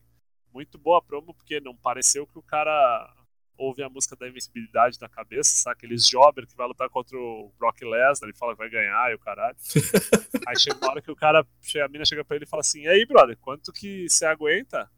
Muito 0.54 0.78
boa 0.78 1.00
a 1.00 1.02
promo, 1.02 1.34
porque 1.34 1.60
não 1.60 1.76
pareceu 1.76 2.28
que 2.28 2.38
o 2.38 2.44
cara 2.44 3.14
ouve 3.58 3.82
a 3.82 3.90
música 3.90 4.16
da 4.16 4.28
invencibilidade 4.28 5.00
na 5.02 5.10
cabeça, 5.10 5.52
sabe? 5.56 5.78
Aqueles 5.78 6.08
jobber 6.08 6.46
que 6.46 6.56
vai 6.56 6.68
lutar 6.68 6.90
contra 6.90 7.18
o 7.18 7.52
Brock 7.58 7.82
Lesnar, 7.82 8.30
ele 8.30 8.38
fala 8.38 8.54
que 8.54 8.60
vai 8.60 8.70
ganhar 8.70 9.12
e 9.12 9.16
o 9.16 9.20
caralho. 9.20 9.58
Aí 10.48 10.60
chega 10.60 10.78
uma 10.78 10.92
hora 10.92 11.02
que 11.02 11.12
o 11.12 11.16
cara, 11.16 11.40
a 11.42 11.88
mina 11.88 12.06
chega 12.06 12.24
pra 12.24 12.36
ele 12.36 12.46
e 12.46 12.48
fala 12.48 12.62
assim, 12.62 12.82
e 12.82 12.88
aí, 12.88 13.06
brother, 13.06 13.38
quanto 13.38 13.72
que 13.72 14.08
você 14.08 14.26
aguenta? 14.26 14.90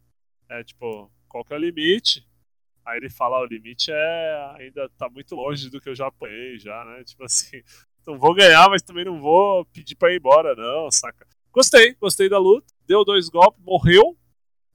É, 0.50 0.64
tipo, 0.64 1.12
qual 1.28 1.46
que 1.46 1.54
é 1.54 1.56
o 1.56 1.60
limite? 1.60 2.27
Aí 2.88 2.98
ele 2.98 3.10
fala, 3.10 3.38
"Ah, 3.38 3.42
o 3.42 3.46
limite 3.46 3.92
é 3.92 4.52
ainda 4.58 4.90
tá 4.98 5.10
muito 5.10 5.36
longe 5.36 5.70
do 5.70 5.82
que 5.82 5.90
eu 5.90 5.96
já 5.96 6.08
apanhei 6.08 6.58
já, 6.58 6.86
né? 6.86 7.04
Tipo 7.06 7.24
assim, 7.26 7.62
não 8.06 8.18
vou 8.18 8.34
ganhar, 8.34 8.70
mas 8.70 8.82
também 8.82 9.04
não 9.04 9.20
vou 9.20 9.66
pedir 9.66 9.96
pra 9.96 10.12
ir 10.14 10.18
embora, 10.18 10.56
não, 10.56 10.90
saca? 10.90 11.28
Gostei, 11.52 11.96
gostei 11.96 12.30
da 12.30 12.38
luta. 12.40 12.74
Deu 12.88 13.04
dois 13.04 13.28
golpes, 13.28 13.62
morreu. 13.64 14.18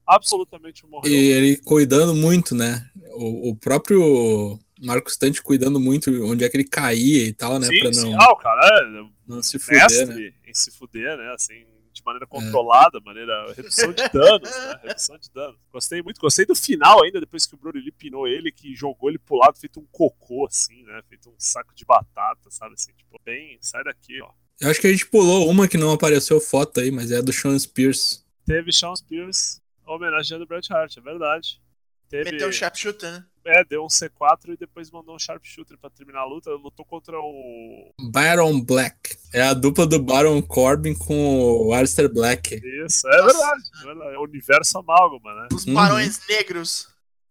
Absolutamente 0.06 0.86
morreu. 0.86 1.10
E 1.10 1.14
ele 1.14 1.56
cuidando 1.58 2.14
muito, 2.14 2.54
né? 2.54 2.84
O, 3.14 3.50
o 3.50 3.56
próprio 3.56 4.58
Marcos 4.82 5.14
Stante 5.14 5.42
cuidando 5.42 5.80
muito 5.80 6.10
onde 6.24 6.44
é 6.44 6.48
que 6.48 6.56
ele 6.56 6.68
caía 6.68 7.26
e 7.26 7.32
tal, 7.32 7.58
né? 7.58 7.68
sim, 7.68 7.78
pra 7.78 7.92
sim. 7.92 8.10
não, 8.10 8.20
Ah, 8.20 8.32
o 8.32 8.36
cara 8.36 8.60
é 8.66 8.90
não 9.26 9.42
se 9.42 9.58
fuder, 9.58 9.80
mestre 9.80 10.24
né? 10.30 10.34
em 10.46 10.54
se 10.54 10.70
fuder, 10.70 11.16
né? 11.16 11.32
Assim, 11.34 11.64
de 11.92 12.02
maneira 12.04 12.26
controlada, 12.26 13.00
maneira. 13.00 13.52
redução 13.54 13.92
de 13.92 14.08
danos, 14.08 14.50
né? 14.50 14.80
Redução 14.82 15.18
de 15.18 15.30
danos. 15.30 15.58
Gostei 15.72 16.02
muito, 16.02 16.20
gostei 16.20 16.46
do 16.46 16.54
final 16.54 17.04
ainda, 17.04 17.20
depois 17.20 17.46
que 17.46 17.54
o 17.54 17.70
Lee 17.72 17.92
pinou 17.92 18.26
ele, 18.26 18.50
que 18.50 18.74
jogou 18.74 19.08
ele 19.10 19.18
pro 19.18 19.36
lado, 19.36 19.58
feito 19.58 19.80
um 19.80 19.86
cocô, 19.90 20.46
assim, 20.46 20.82
né? 20.84 21.00
Feito 21.08 21.28
um 21.28 21.34
saco 21.38 21.74
de 21.74 21.84
batata, 21.84 22.50
sabe? 22.50 22.74
Assim, 22.74 22.92
tipo, 22.94 23.20
bem, 23.24 23.58
sai 23.60 23.84
daqui, 23.84 24.20
ó. 24.22 24.30
Eu 24.60 24.70
acho 24.70 24.80
que 24.80 24.86
a 24.86 24.90
gente 24.90 25.06
pulou 25.06 25.48
uma 25.48 25.66
que 25.66 25.76
não 25.76 25.92
apareceu 25.92 26.40
foto 26.40 26.80
aí, 26.80 26.90
mas 26.90 27.10
é 27.10 27.18
a 27.18 27.22
do 27.22 27.32
Sean 27.32 27.58
Spears. 27.58 28.24
Teve 28.46 28.72
Sean 28.72 28.94
Spears 28.94 29.60
homenageando 29.86 30.44
o 30.44 30.46
Bret 30.46 30.72
Hart, 30.72 30.96
é 30.96 31.00
verdade. 31.00 31.60
Teve, 32.08 32.32
Meteu 32.32 32.48
um 32.48 32.52
sharpshooter, 32.52 33.10
né? 33.10 33.24
É, 33.44 33.64
deu 33.64 33.84
um 33.84 33.88
C4 33.88 34.50
e 34.54 34.56
depois 34.56 34.90
mandou 34.90 35.14
um 35.14 35.18
sharpshooter 35.18 35.76
pra 35.78 35.90
terminar 35.90 36.20
a 36.20 36.24
luta. 36.26 36.50
Lutou 36.50 36.84
contra 36.84 37.18
o. 37.18 37.92
Baron 38.10 38.60
Black. 38.60 39.16
É 39.32 39.42
a 39.42 39.54
dupla 39.54 39.86
do 39.86 39.98
Baron 40.02 40.40
Corbin 40.42 40.94
com 40.94 41.66
o 41.66 41.72
Alistair 41.72 42.12
Black. 42.12 42.54
Isso, 42.86 43.08
é 43.08 43.22
verdade. 43.24 43.62
É 43.82 43.84
verdade. 43.86 44.14
É 44.14 44.18
o 44.18 44.22
universo 44.22 44.78
amálgama, 44.78 45.34
né? 45.34 45.48
Os 45.52 45.66
Uhum. 45.66 45.74
barões 45.74 46.20
negros. 46.28 46.88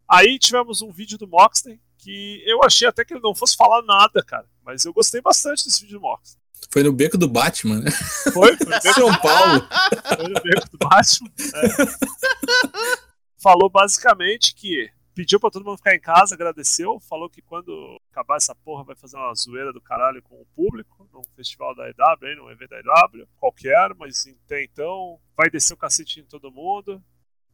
Aí 0.08 0.38
tivemos 0.38 0.82
um 0.82 0.90
vídeo 0.90 1.16
do 1.16 1.26
Moxley 1.26 1.80
que 1.98 2.42
eu 2.46 2.62
achei 2.64 2.86
até 2.88 3.04
que 3.04 3.14
ele 3.14 3.20
não 3.22 3.34
fosse 3.34 3.56
falar 3.56 3.80
nada, 3.82 4.22
cara. 4.24 4.46
Mas 4.64 4.84
eu 4.84 4.92
gostei 4.92 5.20
bastante 5.20 5.64
desse 5.64 5.80
vídeo 5.82 5.98
do 5.98 6.02
Moxley. 6.02 6.40
Foi 6.70 6.82
no 6.82 6.92
beco 6.92 7.16
do 7.18 7.28
Batman, 7.28 7.80
né? 7.80 7.90
Foi, 8.32 8.56
foi 8.56 8.66
no 8.66 8.80
beco, 8.80 8.92
São 8.94 9.14
Paulo. 9.20 9.68
foi 10.16 10.28
no 10.28 10.40
beco 10.42 10.68
do 10.70 10.78
Batman. 10.78 11.30
é. 11.54 12.98
Falou 13.42 13.68
basicamente 13.68 14.54
que 14.54 14.88
pediu 15.14 15.38
pra 15.38 15.50
todo 15.50 15.64
mundo 15.64 15.76
ficar 15.76 15.94
em 15.94 16.00
casa, 16.00 16.34
agradeceu. 16.34 16.98
Falou 17.00 17.28
que 17.28 17.42
quando 17.42 18.00
acabar 18.10 18.36
essa 18.36 18.54
porra 18.54 18.84
vai 18.84 18.96
fazer 18.96 19.16
uma 19.16 19.34
zoeira 19.34 19.72
do 19.72 19.80
caralho 19.80 20.22
com 20.22 20.40
o 20.40 20.46
público, 20.54 21.08
num 21.12 21.22
festival 21.36 21.74
da 21.74 21.88
EW, 21.88 22.28
aí, 22.28 22.36
num 22.36 22.50
evento 22.50 22.70
da 22.70 22.78
EW, 22.78 23.28
qualquer, 23.38 23.94
mas 23.96 24.26
até 24.44 24.64
então 24.64 25.20
vai 25.36 25.50
descer 25.50 25.74
o 25.74 25.76
cacete 25.76 26.20
em 26.20 26.24
todo 26.24 26.50
mundo. 26.50 27.02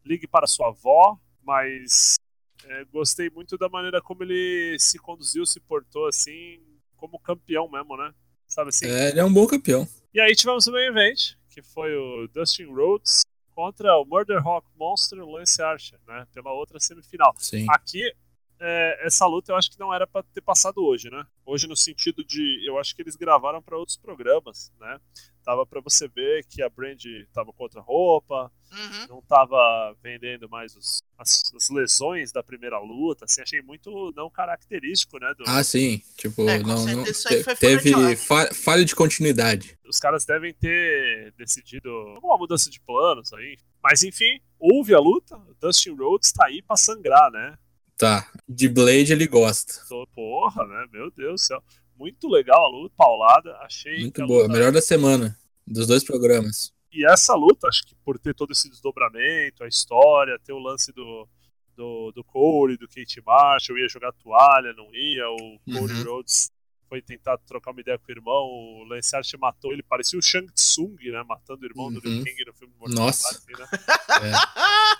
ligue 0.04 0.26
para 0.26 0.46
sua 0.46 0.68
avó, 0.68 1.18
mas 1.42 2.16
é, 2.64 2.84
gostei 2.86 3.28
muito 3.30 3.58
da 3.58 3.68
maneira 3.68 4.00
como 4.00 4.22
ele 4.22 4.76
se 4.78 4.98
conduziu, 4.98 5.44
se 5.44 5.60
portou 5.60 6.06
assim, 6.06 6.60
como 6.96 7.18
campeão 7.18 7.68
mesmo, 7.68 7.96
né? 7.96 8.12
Sabe 8.46 8.70
assim? 8.70 8.86
É, 8.86 9.10
ele 9.10 9.20
é 9.20 9.24
um 9.24 9.32
bom 9.32 9.46
campeão. 9.46 9.86
E 10.14 10.20
aí 10.20 10.34
tivemos 10.34 10.66
o 10.66 10.72
main 10.72 10.86
event, 10.86 11.34
que 11.50 11.62
foi 11.62 11.94
o 11.94 12.26
Dustin 12.28 12.64
Rhodes 12.64 13.22
contra 13.58 13.98
o 13.98 14.04
Murder 14.04 14.40
Hawk 14.46 14.68
Monster 14.78 15.18
Lance 15.18 15.60
Archer, 15.60 15.98
né? 16.06 16.24
Pela 16.32 16.52
outra 16.52 16.78
semifinal. 16.78 17.34
Sim. 17.36 17.66
Aqui, 17.68 18.14
é, 18.60 19.06
essa 19.06 19.26
luta 19.26 19.52
eu 19.52 19.56
acho 19.56 19.70
que 19.70 19.78
não 19.78 19.92
era 19.94 20.06
para 20.06 20.22
ter 20.34 20.40
passado 20.40 20.78
hoje, 20.84 21.08
né? 21.10 21.24
Hoje 21.46 21.66
no 21.66 21.76
sentido 21.76 22.24
de, 22.24 22.64
eu 22.68 22.78
acho 22.78 22.94
que 22.94 23.02
eles 23.02 23.16
gravaram 23.16 23.62
para 23.62 23.76
outros 23.78 23.96
programas, 23.96 24.72
né? 24.80 24.98
Tava 25.44 25.64
para 25.64 25.80
você 25.80 26.06
ver 26.08 26.44
que 26.46 26.60
a 26.62 26.68
Brand 26.68 27.02
tava 27.32 27.52
com 27.52 27.62
outra 27.62 27.80
roupa, 27.80 28.50
Uhum. 28.70 29.06
não 29.08 29.22
tava 29.22 29.96
vendendo 30.02 30.46
mais 30.46 30.76
os, 30.76 31.00
as, 31.16 31.40
as 31.56 31.70
lesões 31.70 32.30
da 32.30 32.42
primeira 32.42 32.78
luta, 32.78 33.24
assim, 33.24 33.40
achei 33.40 33.62
muito 33.62 34.12
não 34.14 34.28
característico, 34.28 35.18
né? 35.18 35.32
do- 35.38 35.44
Ah, 35.46 35.64
sim. 35.64 36.02
Tipo, 36.18 36.46
É, 36.46 36.58
não, 36.58 36.84
não 36.84 37.02
isso 37.04 37.26
aí 37.28 37.38
te- 37.38 37.44
foi 37.44 37.56
fora 37.56 37.76
de 37.78 37.82
teve 37.82 38.16
fa- 38.16 38.52
falha 38.52 38.84
de 38.84 38.94
continuidade. 38.94 39.78
os 39.88 39.98
caras 39.98 40.26
devem 40.26 40.52
ter 40.52 41.32
decidido 41.38 41.88
alguma 41.90 42.36
mudança 42.36 42.68
de 42.68 42.78
planos 42.80 43.32
aí. 43.32 43.56
Mas 43.82 44.02
enfim, 44.02 44.38
houve 44.58 44.92
a 44.94 44.98
luta, 45.00 45.34
o 45.36 45.54
Dustin 45.58 45.94
Rhodes 45.96 46.30
tá 46.30 46.44
aí 46.46 46.60
pra 46.60 46.76
sangrar, 46.76 47.30
né? 47.30 47.56
Tá. 47.98 48.30
De 48.48 48.68
Blade 48.68 49.12
ele 49.12 49.26
gosta. 49.26 49.74
Porra, 50.14 50.64
né? 50.66 50.86
Meu 50.92 51.10
Deus 51.10 51.40
do 51.42 51.44
céu. 51.44 51.62
Muito 51.98 52.28
legal 52.28 52.64
a 52.64 52.68
luta, 52.68 52.94
paulada. 52.96 53.56
Achei 53.62 53.98
Muito 54.00 54.24
boa. 54.26 54.42
luta- 54.42 54.52
Melhor 54.54 54.70
da 54.72 54.80
semana. 54.80 55.36
Dos 55.66 55.86
dois 55.86 56.04
programas. 56.04 56.72
E 56.92 57.04
essa 57.04 57.34
luta, 57.34 57.66
acho 57.68 57.84
que 57.84 57.94
por 58.04 58.18
ter 58.18 58.34
todo 58.34 58.52
esse 58.52 58.70
desdobramento, 58.70 59.62
a 59.64 59.68
história, 59.68 60.38
ter 60.42 60.52
o 60.52 60.58
lance 60.58 60.92
do, 60.92 61.28
do, 61.76 62.12
do 62.12 62.24
Corey, 62.24 62.76
do 62.78 62.88
Kate 62.88 63.20
Marshall, 63.26 63.78
ia 63.78 63.88
jogar 63.88 64.12
toalha, 64.12 64.72
não 64.74 64.88
ia, 64.94 65.28
o 65.28 65.58
Corey 65.66 65.96
Uhum. 65.96 66.04
Rhodes 66.04 66.50
foi 66.88 67.02
tentar 67.02 67.36
trocar 67.38 67.70
uma 67.72 67.80
ideia 67.80 67.98
com 67.98 68.06
o 68.08 68.10
irmão, 68.10 68.44
o 68.46 68.84
Lance 68.84 69.14
Archer 69.14 69.38
matou 69.38 69.72
ele, 69.72 69.82
parecia 69.82 70.18
o 70.18 70.22
Shang 70.22 70.50
Tsung, 70.52 70.96
né, 71.10 71.22
matando 71.28 71.62
o 71.62 71.66
irmão 71.66 71.92
do 71.92 72.00
Liu 72.00 72.12
Uhum. 72.18 72.24
Kang 72.24 72.44
no 72.46 72.54
filme 72.54 72.74
Mortal 72.78 73.04
Nossa. 73.04 73.40
Kombat, 73.40 73.60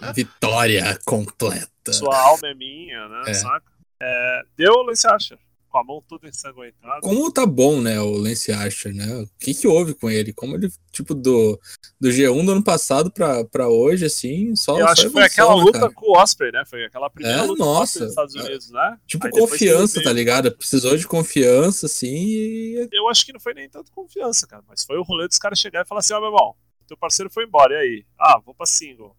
né? 0.03 0.13
Vitória 0.15 0.99
completa. 1.05 1.93
Sua 1.93 2.17
alma 2.19 2.49
é 2.49 2.55
minha, 2.55 3.09
né, 3.09 3.23
É. 3.27 3.35
saca? 3.35 3.73
É, 4.01 4.43
deu 4.57 4.73
o 4.75 4.83
Lance 4.83 5.07
Archer, 5.09 5.39
com 5.69 5.79
a 5.79 5.85
mão 5.85 6.03
toda 6.07 6.29
ensanguentada. 6.29 7.01
Como 7.01 7.31
tá 7.33 7.47
bom, 7.47 7.81
né, 7.81 8.01
o 8.01 8.13
Lance 8.13 8.51
Archer, 8.51 8.95
né? 8.95 9.07
O 9.17 9.29
que 9.39 9.55
que 9.55 9.69
houve 9.69 9.95
com 9.95 10.11
ele? 10.11 10.33
Como 10.33 10.55
ele, 10.55 10.71
tipo, 10.91 11.15
do, 11.15 11.61
do 12.01 12.09
G1 12.09 12.45
do 12.45 12.53
ano 12.53 12.65
passado 12.65 13.11
pra, 13.11 13.45
pra 13.45 13.69
hoje, 13.69 14.07
assim, 14.07 14.55
só 14.57 14.79
Eu 14.79 14.87
só 14.87 14.93
acho 14.93 15.03
que 15.03 15.11
foi 15.11 15.23
aquela 15.23 15.57
né, 15.57 15.63
luta 15.63 15.81
cara? 15.81 15.93
com 15.93 16.11
o 16.11 16.19
Osprey, 16.19 16.53
né? 16.53 16.65
Foi 16.67 16.85
aquela 16.85 17.11
primeira 17.11 17.39
É, 17.39 17.43
luta 17.43 17.65
nossa. 17.65 18.01
Nos 18.01 18.11
Estados 18.11 18.35
Unidos, 18.35 18.71
né? 18.71 18.99
Tipo, 19.07 19.27
Aí 19.27 19.33
confiança, 19.33 20.03
tá 20.03 20.13
ligado? 20.13 20.51
Precisou 20.57 20.97
de 20.97 21.07
confiança, 21.07 21.87
assim, 21.87 22.15
e... 22.15 22.89
Eu 22.93 23.09
acho 23.09 23.25
que 23.25 23.33
não 23.33 23.41
foi 23.41 23.55
nem 23.55 23.69
tanto 23.69 23.93
confiança, 23.93 24.47
cara. 24.47 24.63
Mas 24.67 24.85
foi 24.85 24.97
o 24.97 25.03
rolê 25.03 25.29
dos 25.29 25.39
caras 25.39 25.59
chegar 25.59 25.85
e 25.85 25.89
falar 25.89 26.01
assim: 26.01 26.15
ó, 26.15 26.21
meu 26.21 26.31
irmão, 26.31 26.55
teu 26.87 26.97
parceiro 26.97 27.31
foi 27.31 27.45
embora, 27.45 27.75
e 27.75 27.77
aí? 27.77 28.07
Ah, 28.19 28.41
vou 28.45 28.55
pra 28.55 28.67
single. 28.67 29.17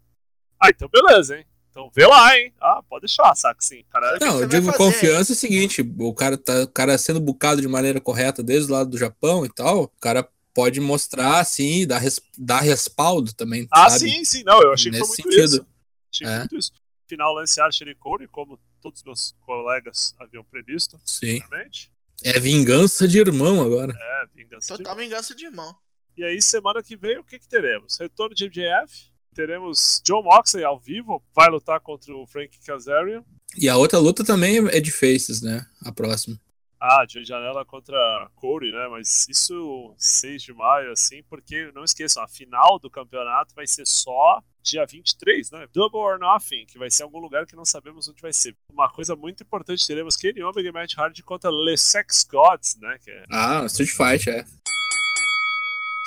Ah, 0.60 0.70
então 0.70 0.90
beleza, 0.90 1.38
hein? 1.38 1.46
Então 1.80 1.90
vê 1.96 2.06
lá, 2.06 2.38
hein? 2.38 2.54
Ah, 2.60 2.84
pode 2.90 3.06
deixar, 3.06 3.34
saca 3.36 3.60
assim. 3.60 3.84
Cara, 3.90 4.18
Não, 4.20 4.42
eu 4.42 4.48
digo 4.48 4.74
confiança 4.74 5.32
é 5.32 5.34
o 5.34 5.38
seguinte, 5.38 5.82
o 5.98 6.14
cara 6.14 6.38
tá 6.38 6.64
o 6.64 6.68
cara 6.68 6.98
sendo 6.98 7.22
bucado 7.22 7.62
de 7.62 7.68
maneira 7.68 8.02
correta 8.02 8.44
desde 8.44 8.70
o 8.70 8.76
lado 8.76 8.90
do 8.90 8.98
Japão 8.98 9.46
e 9.46 9.50
tal, 9.50 9.84
o 9.84 9.88
cara 10.02 10.28
pode 10.54 10.82
mostrar, 10.82 11.40
assim, 11.40 11.88
dar, 11.88 12.00
res, 12.00 12.20
dar 12.38 12.60
respaldo 12.60 13.32
também, 13.34 13.66
ah, 13.72 13.90
sabe? 13.90 14.12
sim, 14.12 14.26
sim, 14.26 14.44
não, 14.44 14.62
eu 14.62 14.74
achei 14.74 14.92
Nesse 14.92 15.04
que 15.16 15.22
foi 15.24 15.24
muito 15.24 15.36
sentido. 15.48 15.62
isso. 15.64 15.68
Achei 16.14 16.28
É. 16.28 16.40
muito 16.40 16.58
isso. 16.58 16.72
Final 17.08 17.34
Lance 17.34 17.62
Archer 17.62 17.88
e 17.88 17.96
Corey, 17.96 18.28
como 18.28 18.60
todos 18.82 19.02
meus 19.04 19.34
colegas 19.46 20.14
haviam 20.20 20.44
previsto, 20.44 21.00
Sim. 21.06 21.40
realmente. 21.40 21.90
É 22.24 22.40
vingança 22.40 23.08
de 23.08 23.20
irmão 23.20 23.62
agora. 23.62 23.94
É, 23.98 24.26
vingança 24.36 24.74
de 24.74 24.84
Total 24.84 24.96
vingança 24.98 25.34
de 25.34 25.46
irmão. 25.46 25.74
E 26.18 26.24
aí, 26.26 26.42
semana 26.42 26.84
que 26.84 26.98
vem, 26.98 27.18
o 27.18 27.24
que, 27.24 27.40
que 27.40 27.48
teremos? 27.48 27.98
Retorno 27.98 28.36
de 28.36 28.44
MJF. 28.46 29.09
Teremos 29.36 30.02
John 30.06 30.24
Moxley 30.24 30.64
ao 30.64 30.80
vivo, 30.80 31.22
vai 31.36 31.50
lutar 31.50 31.80
contra 31.80 32.14
o 32.16 32.26
Frank 32.28 32.58
Kazarian. 32.66 33.24
E 33.58 33.68
a 33.70 33.78
outra 33.78 34.00
luta 34.00 34.24
também 34.24 34.58
é 34.70 34.80
de 34.80 34.92
faces, 34.92 35.42
né? 35.42 35.66
A 35.84 35.92
próxima. 35.92 36.40
Ah, 36.82 37.04
de 37.06 37.26
janela 37.26 37.66
contra 37.66 37.98
Corey, 38.36 38.72
né? 38.72 38.88
Mas 38.90 39.28
isso 39.28 39.94
6 39.98 40.42
de 40.44 40.54
maio, 40.54 40.92
assim, 40.94 41.22
porque 41.30 41.70
não 41.74 41.84
esqueçam, 41.84 42.24
a 42.24 42.28
final 42.28 42.80
do 42.80 42.90
campeonato 42.90 43.54
vai 43.54 43.68
ser 43.68 43.86
só 43.86 44.42
dia 44.64 44.86
23, 44.86 45.52
né? 45.52 45.68
Double 45.74 46.00
or 46.00 46.18
Nothing, 46.18 46.66
que 46.66 46.80
vai 46.80 46.90
ser 46.90 47.04
em 47.04 47.06
algum 47.08 47.20
lugar 47.20 47.46
que 47.46 47.56
não 47.56 47.66
sabemos 47.66 48.08
onde 48.08 48.22
vai 48.22 48.32
ser. 48.32 48.56
Uma 48.72 48.90
coisa 48.90 49.14
muito 49.14 49.44
importante, 49.44 49.86
teremos 49.86 50.16
Kenny 50.16 50.42
Omega 50.42 50.70
e 50.70 50.72
Matt 50.72 50.98
Hardy 50.98 51.22
contra 51.22 51.50
Le 51.52 51.78
Sex 51.78 52.26
Gods, 52.30 52.78
né? 52.80 52.98
Que 53.04 53.12
é 53.12 53.26
Ah, 53.30 53.66
Street 53.66 53.90
Fight, 53.90 54.30
é. 54.30 54.46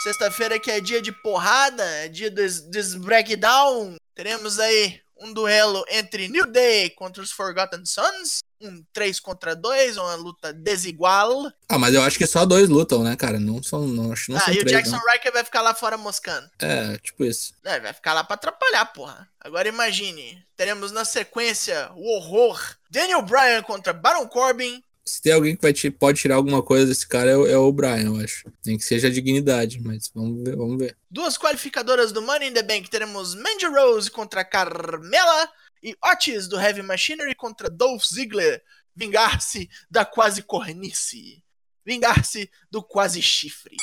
Sexta-feira 0.02 0.58
que 0.58 0.68
é 0.68 0.80
dia 0.80 1.00
de 1.00 1.12
porrada, 1.12 1.84
é 1.84 2.08
dia 2.08 2.28
dos, 2.28 2.60
dos 2.60 2.96
breakdown. 2.96 3.94
Teremos 4.16 4.58
aí 4.58 5.00
um 5.16 5.32
duelo 5.32 5.84
entre 5.88 6.28
New 6.28 6.46
Day 6.46 6.90
contra 6.90 7.22
os 7.22 7.30
Forgotten 7.30 7.86
Sons. 7.86 8.40
Um 8.60 8.84
3 8.92 9.20
contra 9.20 9.54
2, 9.54 9.96
uma 9.96 10.14
luta 10.16 10.52
desigual. 10.52 11.52
Ah, 11.68 11.78
mas 11.78 11.94
eu 11.94 12.02
acho 12.02 12.18
que 12.18 12.26
só 12.26 12.44
dois 12.44 12.68
lutam, 12.68 13.04
né, 13.04 13.14
cara? 13.16 13.38
Não 13.38 13.62
são, 13.62 13.86
não, 13.86 14.12
acho 14.12 14.30
não 14.30 14.38
ah, 14.38 14.40
são 14.40 14.54
e 14.54 14.58
o 14.58 14.60
três, 14.60 14.76
Jackson 14.76 14.96
não. 14.96 15.12
Riker 15.12 15.32
vai 15.32 15.44
ficar 15.44 15.62
lá 15.62 15.74
fora 15.74 15.96
moscando. 15.96 16.48
É, 16.58 16.96
tipo 16.98 17.24
isso. 17.24 17.54
É, 17.64 17.78
vai 17.78 17.92
ficar 17.92 18.12
lá 18.12 18.24
pra 18.24 18.34
atrapalhar, 18.34 18.86
porra. 18.86 19.28
Agora 19.40 19.68
imagine, 19.68 20.44
teremos 20.56 20.90
na 20.90 21.04
sequência 21.04 21.90
o 21.94 22.16
horror. 22.16 22.60
Daniel 22.90 23.22
Bryan 23.22 23.62
contra 23.62 23.92
Baron 23.92 24.26
Corbin. 24.26 24.82
Se 25.04 25.20
tem 25.20 25.32
alguém 25.32 25.56
que 25.56 25.62
vai 25.62 25.72
ti- 25.72 25.90
pode 25.90 26.20
tirar 26.20 26.36
alguma 26.36 26.62
coisa 26.62 26.86
desse 26.86 27.06
cara 27.06 27.30
é, 27.30 27.36
o- 27.36 27.46
é 27.46 27.56
o 27.56 27.72
Brian, 27.72 28.04
eu 28.06 28.16
acho. 28.20 28.44
Nem 28.64 28.76
que 28.78 28.84
seja 28.84 29.08
a 29.08 29.10
dignidade, 29.10 29.80
mas 29.80 30.08
vamos 30.14 30.44
ver, 30.44 30.54
vamos 30.56 30.78
ver. 30.78 30.96
Duas 31.10 31.36
qualificadoras 31.36 32.12
do 32.12 32.22
Money 32.22 32.50
in 32.50 32.52
the 32.54 32.62
Bank. 32.62 32.88
Teremos 32.88 33.34
Mandy 33.34 33.66
Rose 33.66 34.10
contra 34.10 34.44
Carmela. 34.44 35.48
E 35.82 35.96
Otis 36.04 36.46
do 36.46 36.56
Heavy 36.60 36.80
Machinery 36.82 37.34
contra 37.34 37.68
Dolph 37.68 38.04
Ziggler. 38.04 38.62
Vingar-se 38.94 39.68
da 39.90 40.04
quase 40.04 40.42
cornice. 40.42 41.42
Vingar-se 41.84 42.48
do 42.70 42.80
quase 42.80 43.20
chifre. 43.20 43.74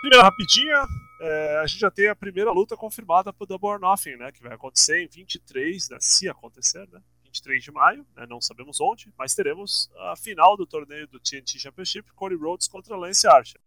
Primeira 0.00 0.22
rapidinha, 0.22 0.86
é, 1.20 1.56
a 1.60 1.66
gente 1.66 1.80
já 1.80 1.90
tem 1.90 2.06
a 2.06 2.14
primeira 2.14 2.52
luta 2.52 2.76
confirmada 2.76 3.32
pro 3.32 3.44
Double 3.46 3.68
or 3.70 3.80
Nothing, 3.80 4.14
né? 4.16 4.30
Que 4.30 4.40
vai 4.40 4.52
acontecer 4.54 5.02
em 5.02 5.08
23, 5.08 5.88
né, 5.88 5.98
se 6.00 6.28
acontecer, 6.28 6.86
né? 6.92 7.00
23 7.28 7.62
de 7.62 7.70
maio, 7.70 8.06
né, 8.16 8.26
não 8.28 8.40
sabemos 8.40 8.80
onde, 8.80 9.12
mas 9.16 9.34
teremos 9.34 9.90
a 10.10 10.16
final 10.16 10.56
do 10.56 10.66
torneio 10.66 11.06
do 11.06 11.20
TNT 11.20 11.58
Championship, 11.58 12.10
Cody 12.14 12.34
Rhodes 12.34 12.68
contra 12.68 12.96
Lance 12.96 13.26
Archer. 13.26 13.60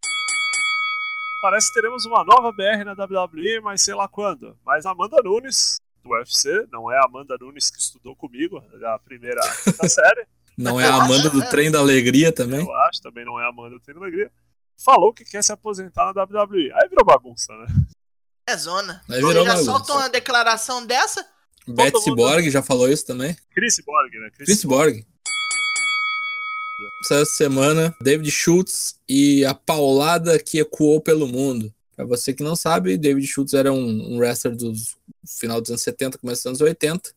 Parece 1.41 1.67
que 1.69 1.73
teremos 1.73 2.05
uma 2.05 2.23
nova 2.23 2.51
BR 2.51 2.83
na 2.85 2.93
WWE, 2.93 3.61
mas 3.61 3.81
sei 3.81 3.95
lá 3.95 4.07
quando. 4.07 4.55
Mas 4.63 4.85
Amanda 4.85 5.17
Nunes, 5.23 5.77
do 6.03 6.11
UFC, 6.11 6.67
não 6.71 6.91
é 6.91 6.97
a 6.97 7.05
Amanda 7.05 7.35
Nunes 7.39 7.71
que 7.71 7.79
estudou 7.79 8.15
comigo, 8.15 8.61
da 8.79 8.99
primeira 8.99 9.41
da 9.81 9.89
série, 9.89 10.27
Não 10.57 10.79
é 10.79 10.87
a 10.87 10.95
Amanda 10.95 11.29
do 11.29 11.47
Trem 11.49 11.71
da 11.71 11.79
Alegria 11.79 12.31
também? 12.31 12.61
eu 12.61 12.75
acho, 12.75 13.01
também 13.01 13.25
não 13.25 13.39
é 13.39 13.45
a 13.45 13.49
Amanda 13.49 13.71
do 13.71 13.79
Treino 13.79 14.01
Alegria. 14.01 14.31
Falou 14.83 15.13
que 15.13 15.23
quer 15.23 15.43
se 15.43 15.51
aposentar 15.51 16.13
na 16.13 16.23
WWE. 16.23 16.71
Aí 16.73 16.89
virou 16.89 17.05
bagunça, 17.05 17.53
né? 17.53 17.67
É 18.47 18.57
zona. 18.57 19.01
Aí 19.09 19.17
virou 19.17 19.45
já 19.45 19.53
bagunça. 19.53 19.63
solta 19.63 19.93
uma 19.93 20.09
declaração 20.09 20.85
dessa? 20.85 21.27
Beth 21.67 21.91
mundo- 21.93 22.01
Cyborg 22.03 22.49
já 22.49 22.61
falou 22.61 22.89
isso 22.89 23.05
também? 23.05 23.35
Chris 23.53 23.75
Borg, 23.85 24.11
né? 24.19 24.29
Chris 24.37 24.63
Borg. 24.65 25.05
Essa 27.03 27.25
semana, 27.25 27.95
David 28.01 28.29
Schultz 28.31 28.95
e 29.07 29.43
a 29.45 29.53
paulada 29.53 30.39
que 30.39 30.59
ecoou 30.59 30.99
pelo 31.01 31.27
mundo. 31.27 31.73
Pra 31.95 32.05
você 32.05 32.33
que 32.33 32.43
não 32.43 32.55
sabe, 32.55 32.97
David 32.97 33.27
Schultz 33.27 33.53
era 33.53 33.71
um, 33.71 34.13
um 34.13 34.17
wrestler 34.17 34.55
dos 34.55 34.95
final 35.39 35.61
dos 35.61 35.69
anos 35.69 35.81
70, 35.83 36.17
começo 36.17 36.41
dos 36.41 36.45
anos 36.47 36.61
80. 36.61 37.11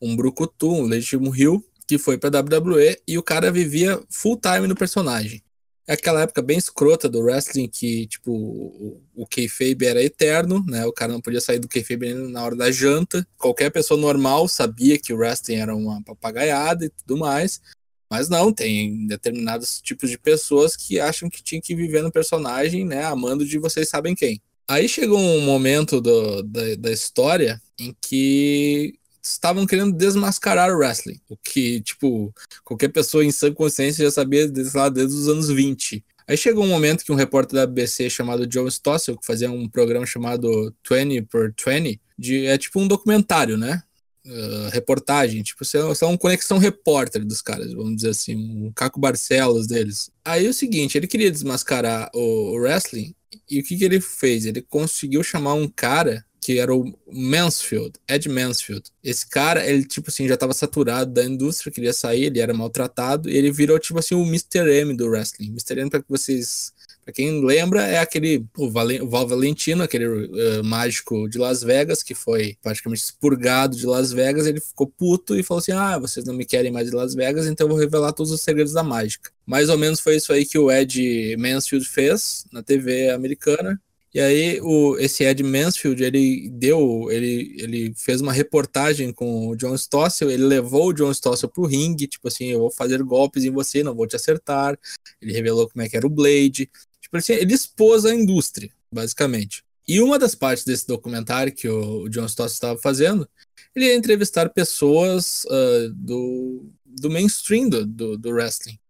Um 0.00 0.14
brucutu, 0.14 0.72
um 0.72 0.82
legítimo 0.82 1.30
rio, 1.30 1.64
que 1.88 1.98
foi 1.98 2.16
pra 2.18 2.30
WWE 2.30 3.00
e 3.06 3.18
o 3.18 3.22
cara 3.22 3.50
vivia 3.50 4.00
full 4.08 4.38
time 4.38 4.66
no 4.68 4.76
personagem. 4.76 5.42
É 5.88 5.94
aquela 5.94 6.20
época 6.20 6.42
bem 6.42 6.58
escrota 6.58 7.08
do 7.08 7.20
wrestling 7.20 7.66
que, 7.66 8.06
tipo, 8.06 8.30
o, 8.30 9.02
o 9.16 9.26
kayfabe 9.26 9.86
era 9.86 10.02
eterno, 10.02 10.62
né? 10.68 10.84
O 10.84 10.92
cara 10.92 11.14
não 11.14 11.20
podia 11.22 11.40
sair 11.40 11.58
do 11.58 11.66
kayfabe 11.66 12.12
na 12.12 12.44
hora 12.44 12.54
da 12.54 12.70
janta. 12.70 13.26
Qualquer 13.38 13.70
pessoa 13.70 13.98
normal 13.98 14.46
sabia 14.48 14.98
que 14.98 15.14
o 15.14 15.16
wrestling 15.16 15.56
era 15.56 15.74
uma 15.74 16.02
papagaiada 16.02 16.84
e 16.84 16.90
tudo 16.90 17.16
mais. 17.16 17.62
Mas 18.10 18.28
não, 18.28 18.52
tem 18.52 19.06
determinados 19.06 19.80
tipos 19.80 20.10
de 20.10 20.18
pessoas 20.18 20.76
que 20.76 21.00
acham 21.00 21.30
que 21.30 21.42
tinha 21.42 21.60
que 21.60 21.74
viver 21.74 22.02
no 22.02 22.12
personagem, 22.12 22.84
né? 22.84 23.04
Amando 23.04 23.46
de 23.46 23.58
vocês 23.58 23.88
sabem 23.88 24.14
quem. 24.14 24.42
Aí 24.68 24.86
chegou 24.86 25.18
um 25.18 25.40
momento 25.40 26.02
do- 26.02 26.42
da, 26.42 26.74
da 26.78 26.92
história 26.92 27.62
em 27.78 27.96
que 27.98 28.98
estavam 29.22 29.66
querendo 29.66 29.92
desmascarar 29.92 30.70
o 30.70 30.78
wrestling. 30.78 31.20
O 31.28 31.36
que, 31.36 31.80
tipo, 31.80 32.32
qualquer 32.64 32.88
pessoa 32.88 33.24
em 33.24 33.30
sã 33.30 33.52
consciência 33.52 34.04
já 34.04 34.10
sabia 34.10 34.48
desde 34.48 34.76
lá 34.76 34.88
desde 34.88 35.14
os 35.14 35.28
anos 35.28 35.48
20. 35.48 36.04
Aí 36.26 36.36
chegou 36.36 36.62
um 36.62 36.68
momento 36.68 37.04
que 37.04 37.10
um 37.10 37.16
repórter 37.16 37.54
da 37.54 37.66
BBC 37.66 38.10
chamado 38.10 38.46
John 38.46 38.68
Stossel, 38.68 39.16
que 39.16 39.26
fazia 39.26 39.50
um 39.50 39.66
programa 39.66 40.04
chamado 40.04 40.74
20 40.88 41.22
por 41.22 41.54
20, 41.66 41.98
de, 42.18 42.46
é 42.46 42.58
tipo 42.58 42.78
um 42.78 42.86
documentário, 42.86 43.56
né? 43.56 43.82
Uh, 44.26 44.68
reportagem, 44.70 45.42
tipo, 45.42 45.64
você 45.64 45.78
é 45.78 46.06
um 46.06 46.18
conexão 46.18 46.58
repórter 46.58 47.24
dos 47.24 47.40
caras, 47.40 47.72
vamos 47.72 47.96
dizer 47.96 48.10
assim, 48.10 48.36
um 48.36 48.70
Caco 48.72 49.00
Barcelos 49.00 49.66
deles. 49.66 50.10
Aí 50.22 50.44
é 50.44 50.50
o 50.50 50.52
seguinte, 50.52 50.98
ele 50.98 51.06
queria 51.06 51.30
desmascarar 51.30 52.10
o, 52.12 52.52
o 52.52 52.58
wrestling, 52.58 53.14
e 53.50 53.60
o 53.60 53.64
que, 53.64 53.76
que 53.76 53.84
ele 53.84 54.00
fez? 54.00 54.44
Ele 54.44 54.60
conseguiu 54.60 55.22
chamar 55.22 55.54
um 55.54 55.66
cara 55.66 56.24
que 56.48 56.58
era 56.58 56.74
o 56.74 56.90
Mansfield, 57.12 57.92
Ed 58.08 58.26
Mansfield. 58.26 58.90
Esse 59.04 59.28
cara, 59.28 59.66
ele, 59.66 59.84
tipo 59.84 60.08
assim, 60.08 60.26
já 60.26 60.34
tava 60.34 60.54
saturado 60.54 61.12
da 61.12 61.22
indústria, 61.22 61.70
queria 61.70 61.92
sair, 61.92 62.24
ele 62.24 62.40
era 62.40 62.54
maltratado, 62.54 63.28
e 63.28 63.36
ele 63.36 63.52
virou, 63.52 63.78
tipo 63.78 63.98
assim, 63.98 64.14
o 64.14 64.24
Mr. 64.24 64.66
M 64.66 64.96
do 64.96 65.10
wrestling. 65.10 65.48
Mr. 65.48 65.78
M, 65.78 65.90
pra 65.90 66.00
que 66.00 66.08
vocês. 66.08 66.72
Pra 67.04 67.12
quem 67.12 67.44
lembra, 67.44 67.82
é 67.82 67.98
aquele. 67.98 68.46
O, 68.56 68.70
Val 68.70 69.28
Valentino, 69.28 69.82
aquele 69.82 70.06
uh, 70.06 70.64
mágico 70.64 71.28
de 71.28 71.36
Las 71.36 71.62
Vegas, 71.62 72.02
que 72.02 72.14
foi 72.14 72.56
praticamente 72.62 73.02
expurgado 73.02 73.76
de 73.76 73.84
Las 73.84 74.10
Vegas. 74.10 74.46
Ele 74.46 74.60
ficou 74.60 74.86
puto 74.86 75.36
e 75.36 75.42
falou 75.42 75.58
assim: 75.58 75.72
Ah, 75.72 75.98
vocês 75.98 76.24
não 76.24 76.32
me 76.32 76.46
querem 76.46 76.72
mais 76.72 76.88
de 76.88 76.96
Las 76.96 77.14
Vegas, 77.14 77.46
então 77.46 77.66
eu 77.66 77.70
vou 77.72 77.78
revelar 77.78 78.14
todos 78.14 78.32
os 78.32 78.40
segredos 78.40 78.72
da 78.72 78.82
mágica. 78.82 79.30
Mais 79.44 79.68
ou 79.68 79.76
menos 79.76 80.00
foi 80.00 80.16
isso 80.16 80.32
aí 80.32 80.46
que 80.46 80.58
o 80.58 80.72
Ed 80.72 81.36
Mansfield 81.36 81.86
fez 81.86 82.46
na 82.50 82.62
TV 82.62 83.10
americana. 83.10 83.78
E 84.18 84.20
aí 84.20 84.60
o, 84.60 84.98
esse 84.98 85.22
Ed 85.22 85.44
Mansfield, 85.44 86.02
ele 86.02 86.48
deu, 86.50 87.06
ele, 87.08 87.54
ele 87.56 87.94
fez 87.96 88.20
uma 88.20 88.32
reportagem 88.32 89.12
com 89.12 89.46
o 89.46 89.54
John 89.54 89.76
Stossel, 89.76 90.28
ele 90.28 90.42
levou 90.42 90.88
o 90.88 90.92
John 90.92 91.12
Stossel 91.12 91.48
pro 91.48 91.66
ringue, 91.66 92.08
tipo 92.08 92.26
assim, 92.26 92.46
eu 92.46 92.58
vou 92.58 92.70
fazer 92.72 93.00
golpes 93.04 93.44
em 93.44 93.50
você, 93.52 93.80
não 93.84 93.94
vou 93.94 94.08
te 94.08 94.16
acertar. 94.16 94.76
Ele 95.22 95.32
revelou 95.32 95.68
como 95.68 95.84
é 95.84 95.88
que 95.88 95.96
era 95.96 96.04
o 96.04 96.10
Blade. 96.10 96.68
Tipo 97.00 97.16
assim, 97.16 97.34
ele 97.34 97.54
expôs 97.54 98.04
a 98.04 98.12
indústria, 98.12 98.68
basicamente. 98.92 99.62
E 99.86 100.00
uma 100.00 100.18
das 100.18 100.34
partes 100.34 100.64
desse 100.64 100.84
documentário 100.84 101.54
que 101.54 101.68
o, 101.68 102.08
John 102.08 102.26
Stossel 102.26 102.54
estava 102.54 102.80
fazendo, 102.80 103.28
ele 103.72 103.84
ia 103.84 103.94
entrevistar 103.94 104.48
pessoas 104.48 105.44
uh, 105.44 105.94
do, 105.94 106.68
do 106.84 107.08
mainstream 107.08 107.68
do, 107.68 107.86
do, 107.86 108.18
do 108.18 108.30
wrestling 108.30 108.80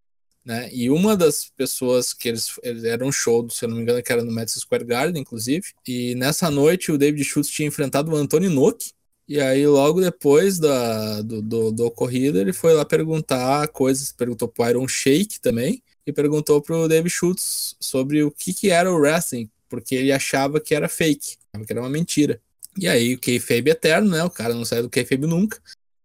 né? 0.48 0.70
E 0.72 0.88
uma 0.88 1.14
das 1.14 1.52
pessoas 1.54 2.14
que 2.14 2.26
eles, 2.26 2.58
eles 2.62 2.82
eram 2.82 3.08
um 3.08 3.12
show, 3.12 3.48
se 3.50 3.66
eu 3.66 3.68
não 3.68 3.76
me 3.76 3.82
engano, 3.82 4.02
que 4.02 4.11
era 4.11 4.24
no 4.24 4.32
Madison 4.32 4.61
Square 4.61 4.87
Garden, 4.87 5.20
inclusive. 5.20 5.66
E 5.87 6.14
nessa 6.14 6.50
noite 6.50 6.90
o 6.90 6.96
David 6.96 7.22
Schultz 7.22 7.50
tinha 7.50 7.68
enfrentado 7.68 8.11
o 8.11 8.16
Anthony 8.16 8.48
Nock. 8.48 8.92
E 9.28 9.38
aí, 9.38 9.66
logo 9.66 10.00
depois 10.00 10.58
da, 10.58 11.20
do, 11.20 11.42
do, 11.42 11.70
do 11.70 11.84
ocorrido, 11.84 12.40
ele 12.40 12.54
foi 12.54 12.72
lá 12.72 12.82
perguntar 12.82 13.68
coisas, 13.68 14.11
perguntou 14.11 14.48
pro 14.48 14.66
Iron 14.70 14.88
Shake 14.88 15.38
também, 15.38 15.82
e 16.06 16.12
perguntou 16.14 16.62
pro 16.62 16.88
David 16.88 17.11
Schultz 17.11 17.76
sobre 17.78 18.22
o 18.24 18.30
que, 18.30 18.54
que 18.54 18.70
era 18.70 18.90
o 18.90 18.96
wrestling, 18.96 19.50
porque 19.68 19.94
ele 19.94 20.11
achava 20.11 20.58
que 20.58 20.74
era 20.74 20.88
fake, 20.88 21.37
que 21.66 21.72
era 21.74 21.82
uma 21.82 21.90
mentira. 21.90 22.40
E 22.74 22.88
aí, 22.88 23.16
o 23.16 23.20
kayfabe 23.20 23.70
eterno, 23.70 24.08
né? 24.08 24.24
O 24.24 24.30
cara 24.30 24.54
não 24.54 24.64
sai 24.64 24.80
do 24.80 24.88
kayfabe 24.88 25.26
nunca. 25.26 25.61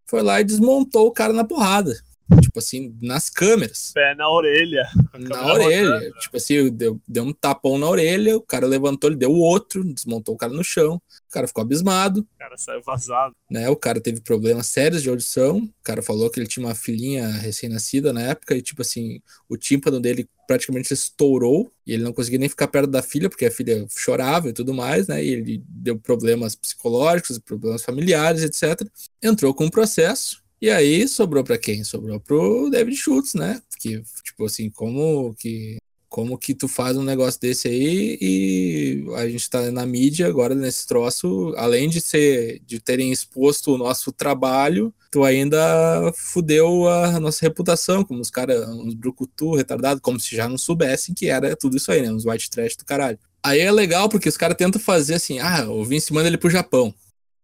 Foi 0.05 0.21
lá 0.21 0.41
e 0.41 0.43
desmontou 0.43 1.07
o 1.07 1.11
cara 1.13 1.31
na 1.31 1.45
porrada. 1.45 1.97
Tipo 2.41 2.59
assim, 2.59 2.95
nas 3.01 3.29
câmeras. 3.29 3.91
Pé 3.93 4.15
na 4.15 4.29
orelha. 4.29 4.87
Na 5.13 5.53
orelha. 5.53 5.93
Rodando. 5.95 6.19
Tipo 6.19 6.37
assim, 6.37 6.71
deu, 6.71 7.01
deu 7.07 7.23
um 7.23 7.33
tapão 7.33 7.77
na 7.77 7.87
orelha, 7.87 8.37
o 8.37 8.41
cara 8.41 8.65
levantou, 8.65 9.09
ele 9.09 9.17
deu 9.17 9.31
outro, 9.31 9.83
desmontou 9.83 10.35
o 10.35 10.37
cara 10.37 10.53
no 10.53 10.63
chão. 10.63 10.95
O 10.95 11.31
cara 11.31 11.47
ficou 11.47 11.61
abismado. 11.61 12.21
O 12.21 12.39
cara 12.39 12.57
saiu 12.57 12.81
vazado. 12.81 13.35
Né? 13.49 13.69
O 13.69 13.75
cara 13.75 13.99
teve 13.99 14.21
problemas 14.21 14.67
sérios 14.67 15.01
de 15.01 15.09
audição. 15.09 15.57
O 15.57 15.83
cara 15.83 16.01
falou 16.01 16.29
que 16.29 16.39
ele 16.39 16.47
tinha 16.47 16.65
uma 16.65 16.75
filhinha 16.75 17.27
recém-nascida 17.27 18.13
na 18.13 18.21
época 18.21 18.55
e, 18.55 18.61
tipo 18.61 18.81
assim, 18.81 19.21
o 19.49 19.57
tímpano 19.57 19.99
dele 19.99 20.27
praticamente 20.47 20.93
estourou 20.93 21.71
e 21.85 21.93
ele 21.93 22.03
não 22.03 22.13
conseguia 22.13 22.39
nem 22.39 22.49
ficar 22.49 22.67
perto 22.67 22.89
da 22.89 23.01
filha 23.01 23.29
porque 23.29 23.45
a 23.45 23.51
filha 23.51 23.85
chorava 23.89 24.49
e 24.49 24.53
tudo 24.53 24.73
mais, 24.73 25.07
né? 25.07 25.23
E 25.23 25.29
ele 25.29 25.63
deu 25.67 25.97
problemas 25.97 26.55
psicológicos, 26.55 27.39
problemas 27.39 27.83
familiares, 27.83 28.43
etc. 28.43 28.87
Entrou 29.21 29.53
com 29.53 29.65
um 29.65 29.69
processo 29.69 30.42
e 30.63 30.69
aí 30.69 31.05
sobrou 31.09 31.43
para 31.43 31.57
quem? 31.57 31.83
Sobrou 31.83 32.21
pro 32.21 32.69
David 32.69 32.95
Schultz, 32.95 33.33
né? 33.33 33.61
Que, 33.77 34.01
tipo 34.23 34.45
assim, 34.45 34.69
como 34.69 35.35
que 35.37 35.75
como 36.07 36.37
que 36.37 36.53
tu 36.53 36.69
faz 36.69 36.95
um 36.95 37.03
negócio 37.03 37.41
desse 37.41 37.67
aí 37.67 38.17
e 38.21 39.03
a 39.15 39.27
gente 39.27 39.49
tá 39.49 39.69
na 39.71 39.85
mídia 39.85 40.25
agora 40.25 40.55
nesse 40.55 40.87
troço, 40.87 41.53
além 41.57 41.89
de 41.89 41.99
ser 41.99 42.61
de 42.65 42.79
terem 42.79 43.11
exposto 43.11 43.73
o 43.73 43.77
nosso 43.77 44.11
trabalho, 44.13 44.93
tu 45.11 45.25
ainda 45.25 46.13
fudeu 46.15 46.87
a 46.87 47.19
nossa 47.19 47.41
reputação, 47.41 48.05
como 48.05 48.21
os 48.21 48.29
caras, 48.29 48.65
uns 48.69 48.93
brucutu 48.93 49.55
retardados, 49.55 50.01
como 50.01 50.17
se 50.17 50.33
já 50.33 50.47
não 50.47 50.57
soubessem 50.57 51.13
que 51.13 51.27
era 51.27 51.57
tudo 51.57 51.75
isso 51.75 51.91
aí, 51.91 52.01
né? 52.01 52.09
Uns 52.09 52.25
white 52.25 52.49
trash 52.49 52.77
do 52.77 52.85
caralho. 52.85 53.19
Aí 53.43 53.59
é 53.59 53.69
legal 53.69 54.07
porque 54.07 54.29
os 54.29 54.37
caras 54.37 54.55
tentam 54.55 54.79
fazer 54.79 55.15
assim, 55.15 55.39
ah, 55.39 55.67
o 55.69 55.83
Vince 55.83 56.13
manda 56.13 56.29
ele 56.29 56.37
pro 56.37 56.49
Japão. 56.49 56.93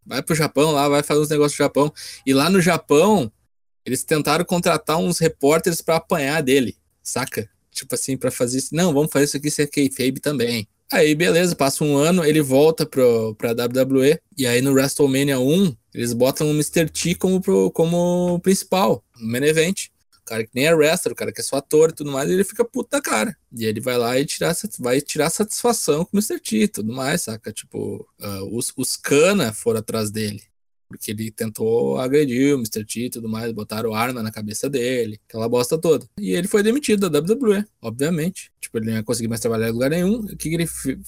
Vai 0.05 0.21
pro 0.21 0.35
Japão 0.35 0.71
lá, 0.71 0.88
vai 0.89 1.03
fazer 1.03 1.21
uns 1.21 1.29
negócios 1.29 1.57
no 1.57 1.63
Japão. 1.63 1.93
E 2.25 2.33
lá 2.33 2.49
no 2.49 2.62
Japão, 2.62 3.31
eles 3.85 4.03
tentaram 4.03 4.45
contratar 4.45 4.97
uns 4.97 5.19
repórteres 5.19 5.81
para 5.81 5.97
apanhar 5.97 6.41
dele, 6.41 6.77
saca? 7.03 7.49
Tipo 7.71 7.95
assim, 7.95 8.17
para 8.17 8.31
fazer 8.31 8.57
isso. 8.57 8.75
Não, 8.75 8.93
vamos 8.93 9.12
fazer 9.12 9.25
isso 9.25 9.38
aqui 9.38 9.51
ser 9.51 9.67
kayfabe 9.67 10.19
também. 10.19 10.67
Aí, 10.91 11.13
beleza, 11.13 11.55
passa 11.55 11.83
um 11.83 11.97
ano, 11.97 12.25
ele 12.25 12.41
volta 12.41 12.85
pro, 12.85 13.35
pra 13.35 13.51
WWE. 13.51 14.19
E 14.35 14.47
aí 14.47 14.59
no 14.62 14.73
WrestleMania 14.73 15.39
1, 15.39 15.75
eles 15.93 16.13
botam 16.13 16.47
o 16.47 16.51
Mr. 16.51 16.89
T 16.89 17.13
como, 17.15 17.39
pro, 17.39 17.69
como 17.71 18.39
principal, 18.39 19.03
no 19.19 19.27
main 19.27 19.43
event 19.43 19.89
cara 20.29 20.43
que 20.43 20.51
nem 20.53 20.65
é 20.65 20.73
wrestler, 20.75 21.11
o 21.13 21.15
cara 21.15 21.31
que 21.31 21.41
é 21.41 21.43
só 21.43 21.57
ator 21.57 21.89
e 21.89 21.93
tudo 21.93 22.11
mais, 22.11 22.29
ele 22.29 22.43
fica 22.43 22.63
puto 22.63 22.91
da 22.91 23.01
cara. 23.01 23.35
E 23.51 23.65
ele 23.65 23.81
vai 23.81 23.97
lá 23.97 24.17
e 24.19 24.25
tirar, 24.25 24.55
vai 24.79 25.01
tirar 25.01 25.29
satisfação 25.31 26.05
com 26.05 26.15
o 26.15 26.19
Mr. 26.19 26.39
T 26.39 26.57
e 26.63 26.67
tudo 26.67 26.93
mais, 26.93 27.23
saca? 27.23 27.51
Tipo, 27.51 28.07
uh, 28.21 28.55
os, 28.55 28.71
os 28.77 28.95
cana 28.95 29.51
foram 29.51 29.79
atrás 29.79 30.11
dele. 30.11 30.43
Porque 30.87 31.11
ele 31.11 31.31
tentou 31.31 31.99
agredir 31.99 32.55
o 32.55 32.59
Mr. 32.59 32.85
T 32.85 33.05
e 33.05 33.09
tudo 33.09 33.27
mais, 33.27 33.51
botaram 33.51 33.93
arma 33.93 34.23
na 34.23 34.31
cabeça 34.31 34.69
dele, 34.69 35.19
aquela 35.27 35.49
bosta 35.49 35.77
toda. 35.77 36.07
E 36.19 36.31
ele 36.31 36.47
foi 36.47 36.61
demitido 36.63 37.09
da 37.09 37.19
WWE, 37.19 37.65
obviamente. 37.81 38.51
Tipo, 38.59 38.77
ele 38.77 38.85
não 38.87 38.93
ia 38.93 39.03
conseguir 39.03 39.27
mais 39.27 39.41
trabalhar 39.41 39.69
em 39.69 39.71
lugar 39.71 39.89
nenhum. 39.89 40.19
O 40.19 40.37
que, 40.37 40.49
que 40.49 40.55
ele 40.55 40.67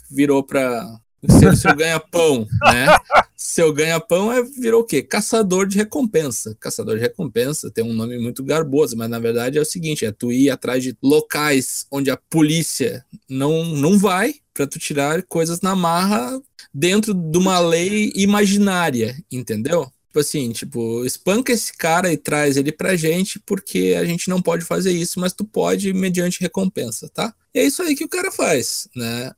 virou 0.09 0.43
pra, 0.43 0.99
seu, 1.29 1.55
seu 1.55 1.75
ganha-pão, 1.75 2.47
né? 2.63 2.87
Seu 3.35 3.73
ganha-pão 3.73 4.31
é, 4.31 4.43
virou 4.43 4.81
o 4.81 4.83
quê? 4.83 5.01
Caçador 5.01 5.67
de 5.67 5.77
recompensa. 5.77 6.55
Caçador 6.59 6.95
de 6.95 7.01
recompensa 7.01 7.69
tem 7.69 7.83
um 7.83 7.93
nome 7.93 8.17
muito 8.17 8.43
garboso, 8.43 8.95
mas 8.95 9.09
na 9.09 9.19
verdade 9.19 9.57
é 9.57 9.61
o 9.61 9.65
seguinte: 9.65 10.05
é 10.05 10.11
tu 10.11 10.31
ir 10.31 10.49
atrás 10.49 10.83
de 10.83 10.95
locais 11.01 11.85
onde 11.91 12.09
a 12.09 12.17
polícia 12.17 13.05
não, 13.29 13.65
não 13.65 13.97
vai 13.97 14.35
para 14.53 14.67
tu 14.67 14.79
tirar 14.79 15.23
coisas 15.23 15.61
na 15.61 15.75
marra 15.75 16.41
dentro 16.73 17.13
de 17.13 17.37
uma 17.37 17.59
lei 17.59 18.11
imaginária, 18.15 19.15
entendeu? 19.31 19.91
Tipo 20.07 20.19
assim, 20.19 20.51
tipo, 20.51 21.05
espanca 21.05 21.53
esse 21.53 21.75
cara 21.75 22.11
e 22.11 22.17
traz 22.17 22.57
ele 22.57 22.71
pra 22.71 22.97
gente, 22.97 23.39
porque 23.39 23.95
a 23.97 24.03
gente 24.03 24.29
não 24.29 24.41
pode 24.41 24.65
fazer 24.65 24.91
isso, 24.91 25.19
mas 25.21 25.31
tu 25.31 25.45
pode 25.45 25.93
mediante 25.93 26.41
recompensa, 26.41 27.09
tá? 27.09 27.33
E 27.53 27.59
é 27.59 27.65
isso 27.65 27.81
aí 27.81 27.95
que 27.95 28.05
o 28.05 28.09
cara 28.09 28.31
faz, 28.31 28.87
né? 28.95 29.31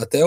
Até 0.00 0.20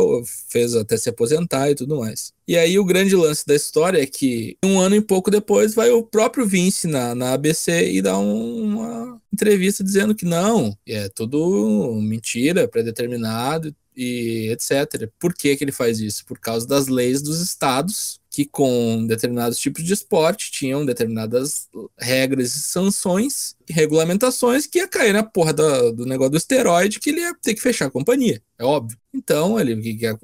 fez 0.49 0.75
até 0.75 0.97
se 0.97 1.10
aposentar 1.10 1.69
e 1.71 1.75
tudo 1.75 1.99
mais. 1.99 2.34
E 2.47 2.58
aí 2.58 2.78
o 2.78 2.86
grande 2.86 3.15
lance 3.15 3.45
da 3.45 3.56
história 3.56 4.02
é 4.02 4.06
que 4.06 4.58
um 4.63 4.80
ano 4.80 4.95
e 4.95 5.02
pouco 5.02 5.32
depois 5.32 5.73
vai 5.73 5.89
o 5.89 6.04
próprio 6.04 6.45
Vince 6.45 6.88
na, 6.88 7.15
na 7.15 7.34
ABC 7.34 7.91
e 7.91 8.02
dá 8.02 8.17
um, 8.17 8.63
uma 8.63 9.21
entrevista 9.32 9.84
dizendo 9.84 10.13
que 10.13 10.25
não, 10.25 10.78
é 10.88 11.08
tudo 11.10 11.97
mentira, 12.02 12.67
predeterminado 12.67 13.73
e 13.95 14.49
etc. 14.52 15.10
Por 15.19 15.34
que, 15.34 15.56
que 15.56 15.63
ele 15.63 15.71
faz 15.71 15.99
isso? 15.99 16.25
Por 16.25 16.39
causa 16.39 16.67
das 16.67 16.88
leis 16.88 17.21
dos 17.21 17.39
estados 17.41 18.19
que 18.29 18.45
com 18.45 19.05
determinados 19.07 19.57
tipos 19.57 19.83
de 19.83 19.93
esporte 19.93 20.51
tinham 20.51 20.85
determinadas 20.85 21.67
regras 21.97 22.55
e 22.55 22.61
sanções 22.61 23.55
regulamentações 23.67 24.67
que 24.67 24.77
ia 24.77 24.87
cair 24.87 25.13
na 25.13 25.23
porra 25.23 25.51
do, 25.51 25.91
do, 25.91 26.05
negócio 26.05 26.31
do 26.31 26.37
esteroide 26.37 26.99
que 26.99 27.09
ele 27.09 27.21
ia 27.21 27.33
ter 27.41 27.55
que 27.55 27.61
fechar 27.61 27.87
a 27.87 27.91
companhia, 27.91 28.41
é 28.57 28.63
óbvio. 28.63 28.97
Então, 29.13 29.59
ele, 29.59 29.73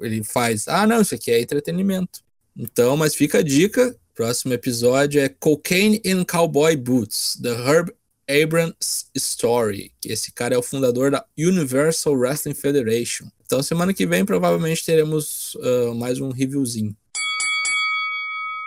ele 0.00 0.22
faz, 0.22 0.68
ah, 0.68 0.86
não, 0.86 1.00
isso 1.00 1.14
aqui 1.14 1.30
é 1.30 1.40
entretenimento. 1.40 2.20
Então, 2.56 2.96
mas 2.96 3.14
fica 3.14 3.38
a 3.38 3.42
dica, 3.42 3.94
próximo 4.14 4.54
episódio 4.54 5.20
é 5.20 5.28
Cocaine 5.28 6.00
in 6.04 6.24
Cowboy 6.24 6.76
Boots, 6.76 7.38
The 7.42 7.50
Herb 7.50 7.92
Abrams 8.28 9.06
Story, 9.14 9.92
que 10.00 10.10
esse 10.10 10.32
cara 10.32 10.54
é 10.54 10.58
o 10.58 10.62
fundador 10.62 11.10
da 11.10 11.24
Universal 11.38 12.14
Wrestling 12.14 12.54
Federation. 12.54 13.26
Então, 13.44 13.62
semana 13.62 13.94
que 13.94 14.06
vem, 14.06 14.24
provavelmente 14.24 14.84
teremos 14.84 15.54
uh, 15.56 15.94
mais 15.94 16.20
um 16.20 16.30
reviewzinho. 16.30 16.96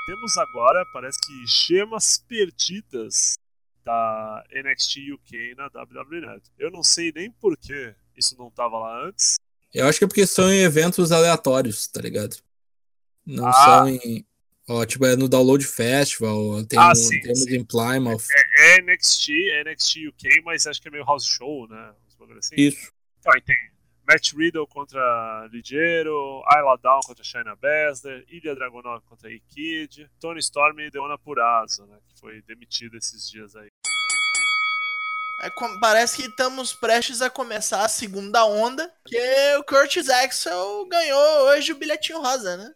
Temos 0.09 0.35
agora, 0.37 0.83
parece 0.91 1.19
que 1.19 1.45
gemas 1.45 2.17
perdidas 2.27 3.37
da 3.85 4.43
NXT 4.51 5.11
UK 5.13 5.53
na 5.55 5.67
WWNet. 5.67 6.41
Eu 6.57 6.71
não 6.71 6.81
sei 6.81 7.11
nem 7.15 7.29
por 7.29 7.55
que 7.55 7.93
isso 8.17 8.35
não 8.35 8.47
estava 8.47 8.79
lá 8.79 9.05
antes. 9.05 9.35
Eu 9.71 9.87
acho 9.87 9.99
que 9.99 10.05
é 10.05 10.07
porque 10.07 10.25
são 10.25 10.51
em 10.51 10.61
eventos 10.61 11.11
aleatórios, 11.11 11.85
tá 11.85 12.01
ligado? 12.01 12.37
Não 13.23 13.45
ah. 13.45 13.53
são 13.53 13.89
em. 13.89 14.25
Ó, 14.67 14.83
tipo, 14.83 15.05
é 15.05 15.15
no 15.15 15.29
Download 15.29 15.63
Festival, 15.63 16.65
tem 16.65 16.79
ah, 16.79 16.91
um, 16.91 16.95
sim, 16.95 17.21
temos 17.21 17.43
sim. 17.43 17.57
em 17.57 17.63
Plymouth. 17.63 18.25
É, 18.31 18.77
é, 18.77 18.81
NXT, 18.81 19.29
NXT 19.63 20.07
UK, 20.07 20.41
mas 20.43 20.65
acho 20.65 20.81
que 20.81 20.87
é 20.87 20.91
meio 20.91 21.05
house 21.05 21.25
show, 21.25 21.67
né? 21.67 21.93
Assim. 22.35 22.55
Isso. 22.57 22.91
Aí 23.27 23.41
tem 23.41 23.55
Matt 24.09 24.33
Riddle 24.33 24.65
contra 24.65 25.47
Ligeiro, 25.51 26.41
Ayla 26.47 26.75
Down 26.77 26.99
contra 27.05 27.23
Shayna 27.23 27.55
Baszler, 27.55 28.25
Ilya 28.27 28.55
Dragunov 28.55 29.03
contra 29.07 29.31
E-Kid, 29.31 30.09
Tony 30.19 30.39
Storm 30.39 30.79
e 30.79 30.89
Deona 30.89 31.15
Purazo, 31.15 31.85
né, 31.85 31.95
que 32.07 32.19
foi 32.19 32.41
demitido 32.41 32.97
esses 32.97 33.29
dias 33.29 33.55
aí. 33.55 33.69
É, 35.43 35.49
parece 35.79 36.17
que 36.17 36.27
estamos 36.27 36.73
prestes 36.73 37.21
a 37.21 37.29
começar 37.29 37.85
a 37.85 37.87
segunda 37.87 38.43
onda, 38.45 38.91
que 39.05 39.55
o 39.59 39.63
Curtis 39.63 40.09
Axel 40.09 40.87
ganhou 40.87 41.47
hoje 41.49 41.71
o 41.71 41.77
bilhetinho 41.77 42.19
rosa, 42.19 42.57
né? 42.57 42.73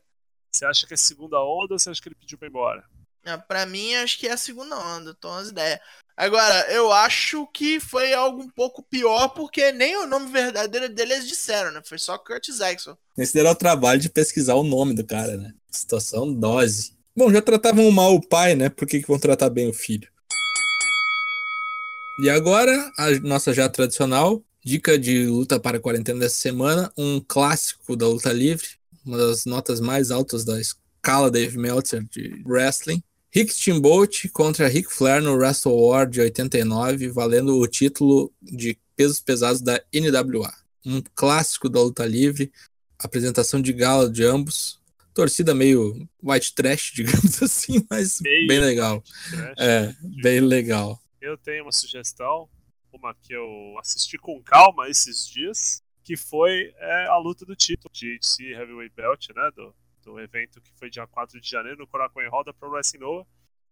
Você 0.51 0.65
acha 0.67 0.85
que 0.85 0.93
é 0.93 0.97
segunda 0.97 1.39
onda 1.39 1.73
ou 1.73 1.79
você 1.79 1.89
acha 1.89 1.99
que 1.99 2.09
ele 2.09 2.15
pediu 2.15 2.37
pra 2.37 2.47
ir 2.47 2.51
embora? 2.51 2.85
É, 3.25 3.35
pra 3.37 3.65
mim, 3.65 3.95
acho 3.95 4.19
que 4.19 4.27
é 4.27 4.33
a 4.33 4.37
segunda 4.37 4.77
onda, 4.77 5.15
tô 5.15 5.31
as 5.31 5.47
ideias. 5.47 5.79
Agora, 6.15 6.71
eu 6.71 6.91
acho 6.91 7.47
que 7.47 7.79
foi 7.79 8.13
algo 8.13 8.43
um 8.43 8.49
pouco 8.49 8.83
pior, 8.83 9.29
porque 9.29 9.71
nem 9.71 9.97
o 9.97 10.05
nome 10.05 10.31
verdadeiro 10.31 10.87
dele 10.87 11.13
eles 11.13 11.27
disseram, 11.27 11.71
né? 11.71 11.81
Foi 11.83 11.97
só 11.97 12.17
Curtis 12.17 12.61
Axel. 12.61 12.97
Esse 13.17 13.33
deram 13.33 13.51
o 13.51 13.55
trabalho 13.55 13.99
de 13.99 14.09
pesquisar 14.09 14.53
o 14.53 14.63
nome 14.63 14.93
do 14.93 15.03
cara, 15.03 15.35
né? 15.37 15.53
Situação 15.71 16.31
dose. 16.31 16.93
Bom, 17.15 17.31
já 17.31 17.41
tratavam 17.41 17.89
mal 17.91 18.13
o 18.13 18.25
pai, 18.25 18.55
né? 18.55 18.69
Por 18.69 18.87
que, 18.87 19.01
que 19.01 19.07
vão 19.07 19.19
tratar 19.19 19.49
bem 19.49 19.69
o 19.69 19.73
filho? 19.73 20.07
E 22.21 22.29
agora, 22.29 22.91
a 22.97 23.09
nossa 23.21 23.51
já 23.51 23.67
tradicional 23.67 24.43
dica 24.63 24.97
de 24.97 25.25
luta 25.25 25.59
para 25.59 25.77
a 25.77 25.79
quarentena 25.79 26.19
dessa 26.19 26.37
semana, 26.37 26.91
um 26.95 27.19
clássico 27.19 27.95
da 27.95 28.07
luta 28.07 28.31
livre, 28.31 28.67
uma 29.05 29.17
das 29.17 29.45
notas 29.45 29.81
mais 29.81 30.11
altas 30.11 30.45
da 30.45 30.59
escala 30.59 31.29
Dave 31.29 31.57
Meltzer 31.57 32.03
de 32.09 32.41
wrestling. 32.45 33.03
Rick 33.35 33.51
Steamboat 33.51 34.29
contra 34.29 34.67
Rick 34.67 34.93
Flair 34.93 35.19
no 35.19 35.35
Wrestle 35.35 35.73
War 35.73 36.07
de 36.07 36.21
89, 36.21 37.09
valendo 37.09 37.57
o 37.57 37.67
título 37.67 38.31
de 38.39 38.77
pesos 38.95 39.19
pesados 39.19 39.59
da 39.59 39.83
NWA. 39.91 40.53
Um 40.85 41.01
clássico 41.15 41.67
da 41.67 41.81
luta 41.81 42.05
livre, 42.05 42.51
apresentação 42.99 43.59
de 43.59 43.73
gala 43.73 44.07
de 44.07 44.23
ambos, 44.23 44.79
torcida 45.15 45.55
meio 45.55 46.07
white 46.21 46.53
trash, 46.53 46.91
digamos 46.95 47.41
assim, 47.41 47.83
mas 47.89 48.21
meio 48.21 48.47
bem 48.47 48.59
legal. 48.59 49.03
É, 49.57 49.95
bem 50.21 50.39
legal. 50.39 51.01
Eu 51.19 51.35
tenho 51.35 51.63
uma 51.63 51.71
sugestão, 51.71 52.47
uma 52.91 53.15
que 53.15 53.33
eu 53.33 53.75
assisti 53.79 54.15
com 54.19 54.43
calma 54.43 54.87
esses 54.89 55.27
dias, 55.27 55.81
que 56.03 56.15
foi 56.15 56.71
é, 56.77 57.07
a 57.07 57.17
luta 57.17 57.47
do 57.47 57.55
título 57.55 57.91
de 57.91 58.19
GHC 58.19 58.51
Heavyweight 58.51 58.93
Belt, 58.95 59.29
né, 59.35 59.49
do, 59.55 59.73
do 60.03 60.19
evento 60.19 60.61
que 60.61 60.73
foi 60.77 60.89
dia 60.89 61.07
4 61.07 61.39
de 61.39 61.49
janeiro 61.49 61.79
no 61.79 61.87
Korakuen 61.87 62.29
Hall 62.29 62.43
da 62.43 62.53
Pro 62.53 62.69
Wrestling 62.69 62.99
Noah. 62.99 63.25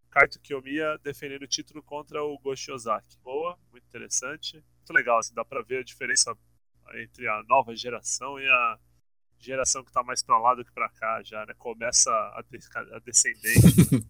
Kaito 0.09 0.39
Kiyomiya 0.41 0.97
defendendo 1.01 1.43
o 1.43 1.47
título 1.47 1.81
contra 1.81 2.21
o 2.21 2.37
Goshi 2.39 2.71
Ozaki. 2.71 3.17
Boa, 3.23 3.57
muito 3.71 3.85
interessante. 3.85 4.55
Muito 4.55 4.93
legal, 4.93 5.19
assim, 5.19 5.33
dá 5.33 5.45
pra 5.45 5.61
ver 5.61 5.77
a 5.77 5.83
diferença 5.83 6.37
entre 6.95 7.27
a 7.27 7.41
nova 7.43 7.73
geração 7.75 8.37
e 8.37 8.45
a 8.45 8.79
geração 9.39 9.83
que 9.83 9.91
tá 9.91 10.03
mais 10.03 10.21
pra 10.21 10.37
lá 10.37 10.53
do 10.53 10.65
que 10.65 10.71
pra 10.71 10.89
cá 10.89 11.21
já, 11.23 11.45
né? 11.45 11.53
Começa 11.57 12.11
a, 12.11 12.43
de 12.49 12.59
a 12.93 12.99
descender. 12.99 13.55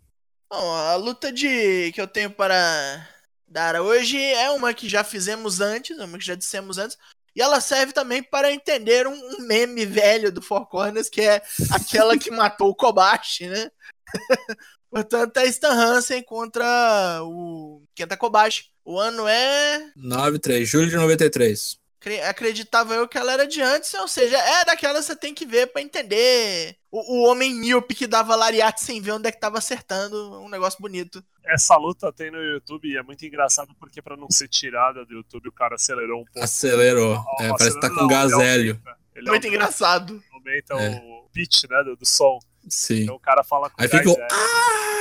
Bom, 0.50 0.74
a 0.74 0.96
luta 0.96 1.32
de 1.32 1.92
que 1.94 2.02
eu 2.02 2.08
tenho 2.08 2.32
para 2.32 3.08
dar 3.48 3.80
hoje 3.80 4.18
é 4.18 4.50
uma 4.52 4.74
que 4.74 4.90
já 4.90 5.04
fizemos 5.04 5.62
antes, 5.62 5.98
uma 5.98 6.18
que 6.18 6.26
já 6.26 6.36
dissemos 6.36 6.78
antes, 6.78 6.98
e 7.36 7.42
ela 7.42 7.62
serve 7.62 7.94
também 7.94 8.22
para 8.22 8.52
entender 8.52 9.08
um, 9.08 9.40
meme 9.40 9.86
velho 9.86 10.32
do 10.32 10.42
Four 10.42 10.68
Corners, 10.68 11.10
que 11.10 11.22
é 11.22 11.42
aquela 11.72 12.18
que 12.18 12.32
matou 12.32 12.70
o 12.70 12.76
Kobashi, 12.76 13.48
né? 13.48 13.72
Portanto, 14.90 15.38
é 15.38 15.46
Stan 15.48 15.72
Hansen 15.72 16.22
contra 16.24 17.22
o 17.24 17.84
Kenta 17.96 18.18
Kobashi. 18.18 18.66
O 18.84 19.00
ano 19.00 19.28
é. 19.28 19.92
93, 19.96 20.68
julho 20.68 20.90
de 20.90 20.96
93 20.96 21.81
acreditava 22.10 22.96
eu 22.96 23.08
que 23.08 23.18
ela 23.18 23.34
era 23.34 23.48
de 23.48 23.62
antes, 23.62 23.94
ou 23.94 24.08
seja, 24.08 24.38
é 24.38 24.66
daquela 24.66 25.00
que 25.00 25.06
você 25.06 25.16
tem 25.16 25.34
que 25.34 25.46
ver 25.46 25.68
para 25.68 25.82
entender 25.82 26.76
o, 26.90 27.18
o, 27.18 27.30
homem 27.30 27.54
míope 27.54 27.94
que 27.94 28.08
dava 28.08 28.36
lariate 28.36 28.82
sem 28.82 29.00
ver 29.00 29.12
onde 29.12 29.30
é 29.30 29.32
que 29.32 29.40
tava 29.40 29.60
acertando 29.60 30.42
um 30.42 30.50
negócio 30.50 30.82
bonito. 30.82 31.24
Essa 31.46 31.76
luta 31.78 32.12
tem 32.12 32.32
no 32.32 32.42
YouTube 32.42 32.88
e 32.88 32.98
é 32.98 33.04
muito 33.04 33.26
engraçado 33.26 33.74
porque 33.80 34.02
para 34.02 34.18
não 34.18 34.30
ser 34.32 34.48
tirada 34.48 35.06
do 35.06 35.14
YouTube 35.14 35.50
o 35.50 35.52
cara 35.52 35.76
acelerou 35.76 36.22
um 36.22 36.26
pouco. 36.26 36.40
Acelerou, 36.40 37.24
é, 37.40 37.50
parece 37.50 37.76
que 37.76 37.82
tá 37.82 37.90
com 37.90 38.08
gás 38.08 38.32
hélio. 38.34 38.82
Ele 39.16 39.30
muito 39.30 39.48
engraçado. 39.48 40.24
Aumenta 40.32 40.74
é. 40.74 40.98
o 40.98 41.30
pitch, 41.32 41.66
né, 41.70 41.84
do, 41.84 41.96
do, 41.96 42.06
som. 42.06 42.40
Sim. 42.68 43.04
Então 43.04 43.16
o 43.16 43.20
cara 43.20 43.44
fala 43.44 43.70
com 43.70 43.82
Aí 43.82 43.88
gás 43.88 44.02
ficou... 44.02 44.18
Ah! 44.32 44.92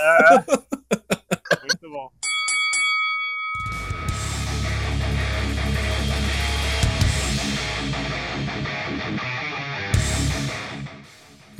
É, 0.00 0.34
é. 0.36 0.44
muito 1.68 1.90
bom. 1.90 2.10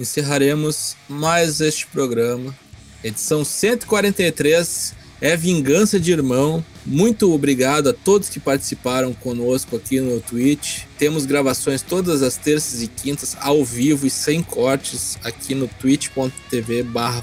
Encerraremos 0.02 0.96
mais 1.08 1.60
este 1.60 1.86
programa. 1.86 2.54
Edição 3.02 3.44
143 3.44 4.94
é 5.20 5.36
Vingança 5.36 6.00
de 6.00 6.12
Irmão. 6.12 6.64
Muito 6.84 7.32
obrigado 7.32 7.88
a 7.88 7.92
todos 7.92 8.28
que 8.28 8.40
participaram 8.40 9.12
conosco 9.12 9.76
aqui 9.76 10.00
no 10.00 10.20
Twitch. 10.20 10.84
Temos 10.98 11.26
gravações 11.26 11.82
todas 11.82 12.22
as 12.22 12.36
terças 12.36 12.82
e 12.82 12.88
quintas 12.88 13.36
ao 13.40 13.64
vivo 13.64 14.06
e 14.06 14.10
sem 14.10 14.42
cortes 14.42 15.18
aqui 15.22 15.54
no 15.54 15.68
twitch.tv 15.68 16.82
barra 16.84 17.22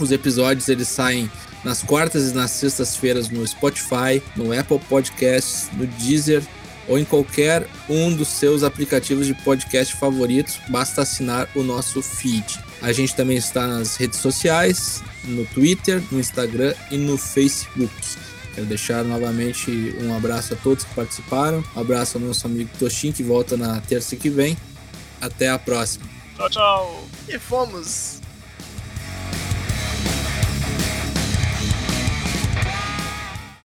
Os 0.00 0.10
episódios 0.10 0.68
eles 0.68 0.88
saem 0.88 1.30
nas 1.62 1.82
quartas 1.82 2.30
e 2.30 2.34
nas 2.34 2.52
sextas-feiras 2.52 3.28
no 3.28 3.46
Spotify, 3.46 4.22
no 4.34 4.58
Apple 4.58 4.80
Podcasts, 4.88 5.68
no 5.74 5.86
Deezer 5.86 6.42
ou 6.90 6.98
em 6.98 7.04
qualquer 7.04 7.66
um 7.88 8.12
dos 8.12 8.26
seus 8.26 8.64
aplicativos 8.64 9.24
de 9.24 9.32
podcast 9.32 9.94
favoritos, 9.94 10.58
basta 10.68 11.02
assinar 11.02 11.48
o 11.54 11.62
nosso 11.62 12.02
feed. 12.02 12.58
A 12.82 12.92
gente 12.92 13.14
também 13.14 13.36
está 13.36 13.66
nas 13.68 13.94
redes 13.94 14.18
sociais, 14.18 15.00
no 15.24 15.46
Twitter, 15.46 16.02
no 16.10 16.18
Instagram 16.18 16.74
e 16.90 16.98
no 16.98 17.16
Facebook. 17.16 17.94
Quero 18.54 18.66
deixar 18.66 19.04
novamente 19.04 19.70
um 20.02 20.14
abraço 20.16 20.54
a 20.54 20.56
todos 20.56 20.84
que 20.84 20.92
participaram. 20.92 21.62
Um 21.76 21.80
abraço 21.80 22.18
ao 22.18 22.24
nosso 22.24 22.46
amigo 22.48 22.68
Toshin, 22.76 23.12
que 23.12 23.22
volta 23.22 23.56
na 23.56 23.80
terça 23.80 24.16
que 24.16 24.28
vem. 24.28 24.56
Até 25.20 25.48
a 25.48 25.58
próxima. 25.58 26.04
Tchau, 26.36 26.50
tchau. 26.50 27.08
E 27.28 27.38
fomos. 27.38 28.19